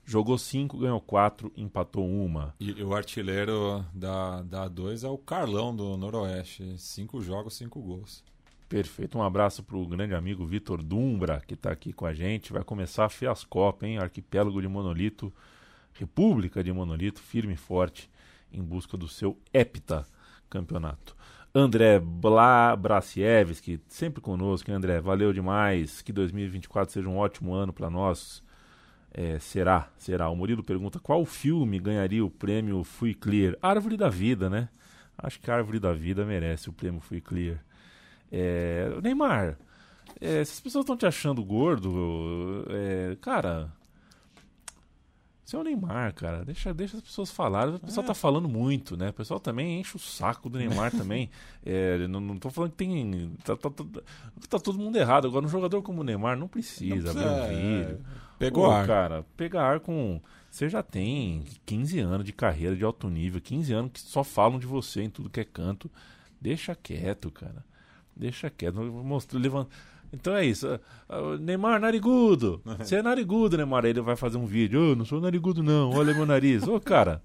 [0.05, 2.55] Jogou cinco, ganhou quatro, empatou uma.
[2.59, 6.77] E, o artilheiro da, da A2 é o Carlão do Noroeste.
[6.79, 8.23] Cinco jogos, cinco gols.
[8.69, 9.19] Perfeito.
[9.19, 12.53] Um abraço para o grande amigo Vitor Dumbra, que está aqui com a gente.
[12.53, 13.99] Vai começar a Fiascopa, hein?
[13.99, 15.33] Arquipélago de Monolito,
[15.93, 18.11] República de Monolito, firme e forte,
[18.53, 20.07] em busca do seu hepta
[20.49, 21.17] campeonato.
[21.55, 25.01] André Bla Brasiewski, sempre conosco, hein, André?
[25.01, 26.01] Valeu demais.
[26.01, 28.43] Que 2024 seja um ótimo ano para nós.
[29.13, 30.29] É, será, será.
[30.29, 33.57] O Murilo pergunta qual filme ganharia o prêmio Fui Clear?
[33.61, 34.69] Árvore da Vida, né?
[35.19, 37.59] Acho que a Árvore da Vida merece o prêmio Fui Clear.
[38.31, 39.59] É, Neymar,
[40.21, 43.73] é, se as pessoas estão te achando gordo, é, cara,
[45.51, 46.45] você é o Neymar, cara.
[46.45, 47.75] Deixa, deixa as pessoas falarem.
[47.75, 48.07] O pessoal é.
[48.07, 49.09] tá falando muito, né?
[49.09, 51.29] O pessoal também enche o saco do Neymar também.
[51.63, 53.37] É, não, não tô falando que tem.
[53.45, 53.85] Tá, tá, tá,
[54.49, 55.27] tá, todo mundo errado.
[55.27, 58.01] Agora, um jogador como o Neymar não precisa abrir um vídeo.
[58.39, 58.87] Pegou Pô, ar.
[58.87, 59.27] cara.
[59.37, 60.23] Pegar ar com.
[60.51, 64.59] Você já tem 15 anos de carreira de alto nível, 15 anos que só falam
[64.59, 65.91] de você em tudo que é canto.
[66.41, 67.63] Deixa quieto, cara.
[68.17, 68.83] Deixa quieto.
[68.83, 69.71] Mostrou, levanta
[70.13, 70.67] então é isso.
[71.09, 72.61] Uh, Neymar, narigudo.
[72.79, 73.85] Você é narigudo, Neymar.
[73.85, 74.93] Aí ele vai fazer um vídeo.
[74.93, 75.91] Oh, não sou narigudo, não.
[75.91, 76.67] Olha meu nariz.
[76.67, 77.23] Ô, oh, cara.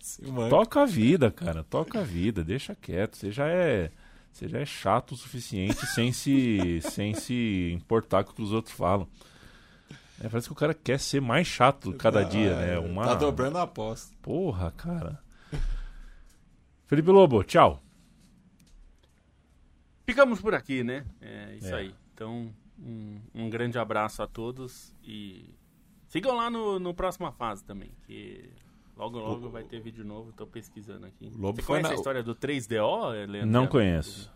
[0.00, 1.64] Sim, toca a vida, cara.
[1.64, 2.44] Toca a vida.
[2.44, 3.16] Deixa quieto.
[3.16, 3.90] Você já é.
[4.32, 8.52] Você já é chato o suficiente sem se, sem se importar com o que os
[8.52, 9.08] outros falam.
[10.20, 12.78] É, parece que o cara quer ser mais chato cada ah, dia, né?
[12.78, 13.04] Uma...
[13.04, 14.12] Tá dobrando a aposta.
[14.20, 15.20] Porra, cara.
[16.86, 17.80] Felipe Lobo, tchau.
[20.06, 21.04] Ficamos por aqui, né?
[21.20, 21.78] É isso é.
[21.78, 21.94] aí.
[22.14, 25.52] Então, um, um, grande abraço a todos e
[26.06, 28.48] sigam lá no, no próxima fase também, que
[28.96, 31.28] logo logo vai ter vídeo novo, estou pesquisando aqui.
[31.36, 31.90] Lobo Você conhece na...
[31.90, 33.50] a história do 3DO, Leandro?
[33.50, 34.32] Não conheço.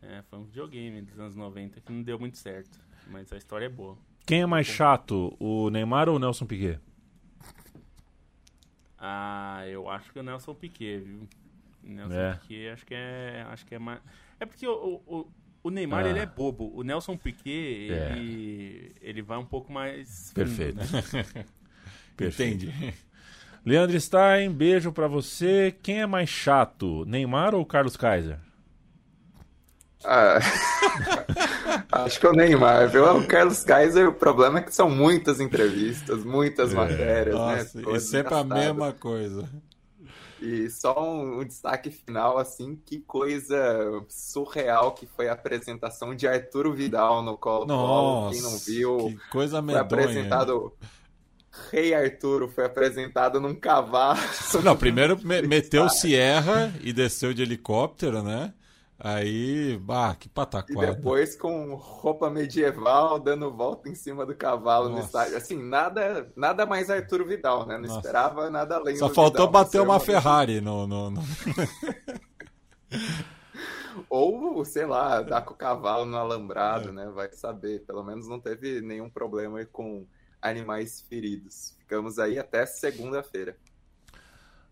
[0.00, 2.78] É, foi um videogame dos anos 90 que não deu muito certo,
[3.08, 3.98] mas a história é boa.
[4.26, 6.80] Quem é mais chato, o Neymar ou o Nelson Piquet?
[8.98, 11.28] Ah, eu acho que o Nelson Piquet, viu?
[11.82, 12.34] O Nelson É.
[12.36, 14.00] Piquet acho que é, acho que é mais.
[14.40, 15.26] É porque o, o,
[15.64, 16.10] o Neymar Ah.
[16.10, 16.70] ele é bobo.
[16.72, 18.12] O Nelson Piquet É.
[18.16, 20.28] ele, ele vai um pouco mais.
[20.28, 20.76] fundo, Perfeito.
[20.76, 20.86] né?
[22.16, 22.66] Perfeito.
[22.66, 22.94] Entendi.
[23.66, 25.74] Leandro Stein, beijo pra você.
[25.82, 28.38] Quem é mais chato, Neymar ou Carlos Kaiser?
[30.04, 30.38] Ah,
[32.04, 33.04] acho que é o Neymar, viu?
[33.16, 37.82] O Carlos Kaiser, o problema é que são muitas entrevistas, muitas matérias, Nossa, né?
[37.82, 39.48] e Coisas sempre a mesma coisa.
[40.44, 43.56] E só um, um destaque final, assim, que coisa
[44.08, 47.66] surreal que foi a apresentação de Arturo Vidal no Colo-Colo.
[47.66, 50.02] Nossa, Quem não viu, que coisa foi medonha.
[50.02, 50.72] apresentado...
[51.70, 54.18] Rei Arturo foi apresentado num cavalo.
[54.64, 58.52] Não, primeiro me- meteu Sierra e desceu de helicóptero, né?
[58.98, 60.94] Aí, bah, que E pataquada.
[60.94, 65.06] depois com roupa medieval, dando volta em cima do cavalo no Nossa.
[65.06, 65.36] estádio.
[65.36, 67.76] Assim, nada, nada mais Arturo Vidal, né?
[67.76, 67.98] Não Nossa.
[67.98, 71.22] esperava nada além Só faltou Vidal, bater uma Ferrari no, no, no-
[74.08, 77.08] Ou, sei lá, dar com o cavalo no alambrado, né?
[77.10, 77.80] Vai saber.
[77.86, 80.06] Pelo menos não teve nenhum problema com
[80.42, 81.74] animais feridos.
[81.78, 83.56] Ficamos aí até segunda-feira.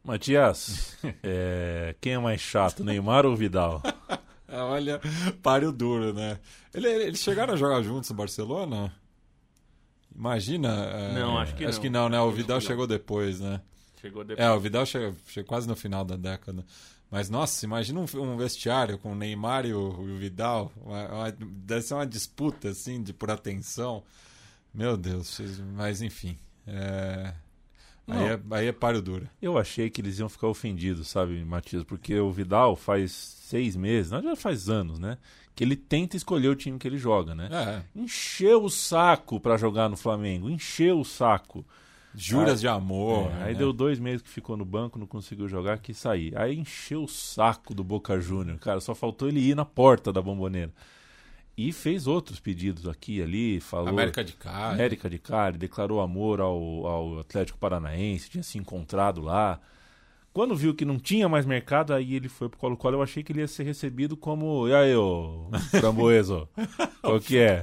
[0.05, 3.80] Matias, é, quem é mais chato, Neymar ou Vidal?
[4.48, 5.00] Olha,
[5.42, 6.38] páreo duro, né?
[6.74, 8.92] Ele- Eles chegaram a jogar juntos no Barcelona?
[10.14, 10.68] Imagina.
[10.68, 11.82] é, Não, acho que Acho não.
[11.82, 12.20] que não, né?
[12.20, 13.61] O Vidal chegou depois, né?
[14.00, 14.46] Chegou depois.
[14.46, 16.64] É, o Vidal chegou, chegou quase no final da década.
[17.11, 20.72] Mas, nossa, imagina um, um vestiário com o Neymar e o, e o Vidal.
[20.84, 24.03] Uma- uma- deve ser uma disputa, assim, de por atenção.
[24.74, 25.38] Meu Deus,
[25.74, 26.36] mas enfim.
[26.66, 27.32] é,
[28.09, 29.28] Aí, é, aí é páreo duro.
[29.40, 31.84] Eu achei que eles iam ficar ofendidos, sabe, Matias?
[31.84, 35.18] Porque o Vidal faz seis meses, não já faz anos, né?
[35.55, 37.48] Que ele tenta escolher o time que ele joga, né?
[37.53, 41.64] É, Encheu o saco pra jogar no Flamengo, encheu o saco.
[42.14, 43.30] juras Ah, de amor.
[43.40, 43.59] É, aí né?
[43.59, 46.36] deu dois meses que ficou no banco, não conseguiu jogar, quis sair.
[46.36, 48.80] Aí encheu o saco do Boca Júnior, cara.
[48.80, 50.72] Só faltou ele ir na porta da bomboneira.
[51.68, 53.88] E fez outros pedidos aqui e ali, falou.
[53.88, 54.74] América de Cali.
[54.74, 59.60] América de Cali, declarou amor ao, ao Atlético Paranaense, tinha se encontrado lá.
[60.32, 62.96] Quando viu que não tinha mais mercado, aí ele foi pro Colo-Colo.
[62.96, 64.66] Eu achei que ele ia ser recebido como.
[64.66, 66.48] E aí, ô Framboesa?
[67.00, 67.62] Qual que é?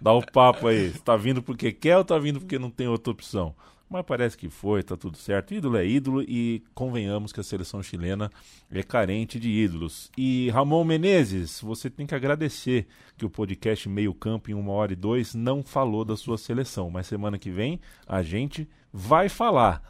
[0.00, 0.90] Dá o papo aí.
[0.90, 3.54] Você tá vindo porque quer ou tá vindo porque não tem outra opção?
[3.92, 5.52] Mas parece que foi, tá tudo certo.
[5.52, 8.30] Ídolo é ídolo e convenhamos que a seleção chilena
[8.70, 10.08] é carente de ídolos.
[10.16, 12.86] E Ramon Menezes, você tem que agradecer
[13.18, 16.88] que o podcast Meio Campo em uma hora e dois não falou da sua seleção.
[16.88, 19.82] Mas semana que vem a gente vai falar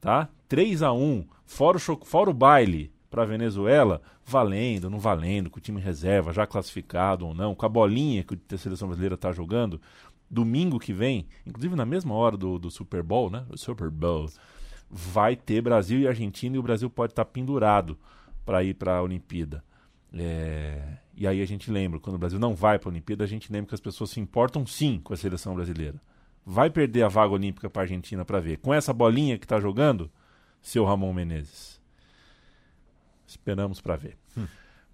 [0.00, 0.28] tá?
[0.48, 5.58] 3 a 1 fora o, cho- fora o baile para Venezuela, valendo, não valendo, com
[5.58, 9.32] o time reserva, já classificado ou não, com a bolinha que a seleção brasileira tá
[9.32, 9.80] jogando,
[10.30, 13.44] domingo que vem, inclusive na mesma hora do, do Super Bowl, né?
[13.50, 14.28] O Super Bowl,
[14.90, 17.98] vai ter Brasil e Argentina e o Brasil pode estar pendurado
[18.44, 19.64] para ir para a Olimpíada.
[20.12, 23.26] É, E aí a gente lembra, quando o Brasil não vai para a Olimpíada, a
[23.26, 26.00] gente lembra que as pessoas se importam sim com a seleção brasileira
[26.46, 28.58] vai perder a vaga olímpica para a Argentina para ver.
[28.58, 30.08] Com essa bolinha que está jogando,
[30.62, 31.80] seu Ramon Menezes.
[33.26, 34.16] Esperamos para ver.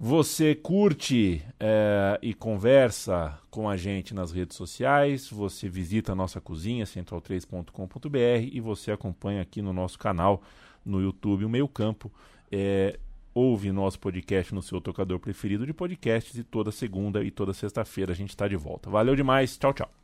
[0.04, 6.40] Você curte é, e conversa com a gente nas redes sociais, você visita a nossa
[6.40, 10.42] cozinha, central3.com.br, e você acompanha aqui no nosso canal
[10.84, 12.10] no YouTube o Meio Campo.
[12.50, 12.98] É,
[13.32, 18.10] ouve nosso podcast no seu tocador preferido de podcasts e toda segunda e toda sexta-feira
[18.10, 18.90] a gente está de volta.
[18.90, 20.01] Valeu demais, tchau, tchau.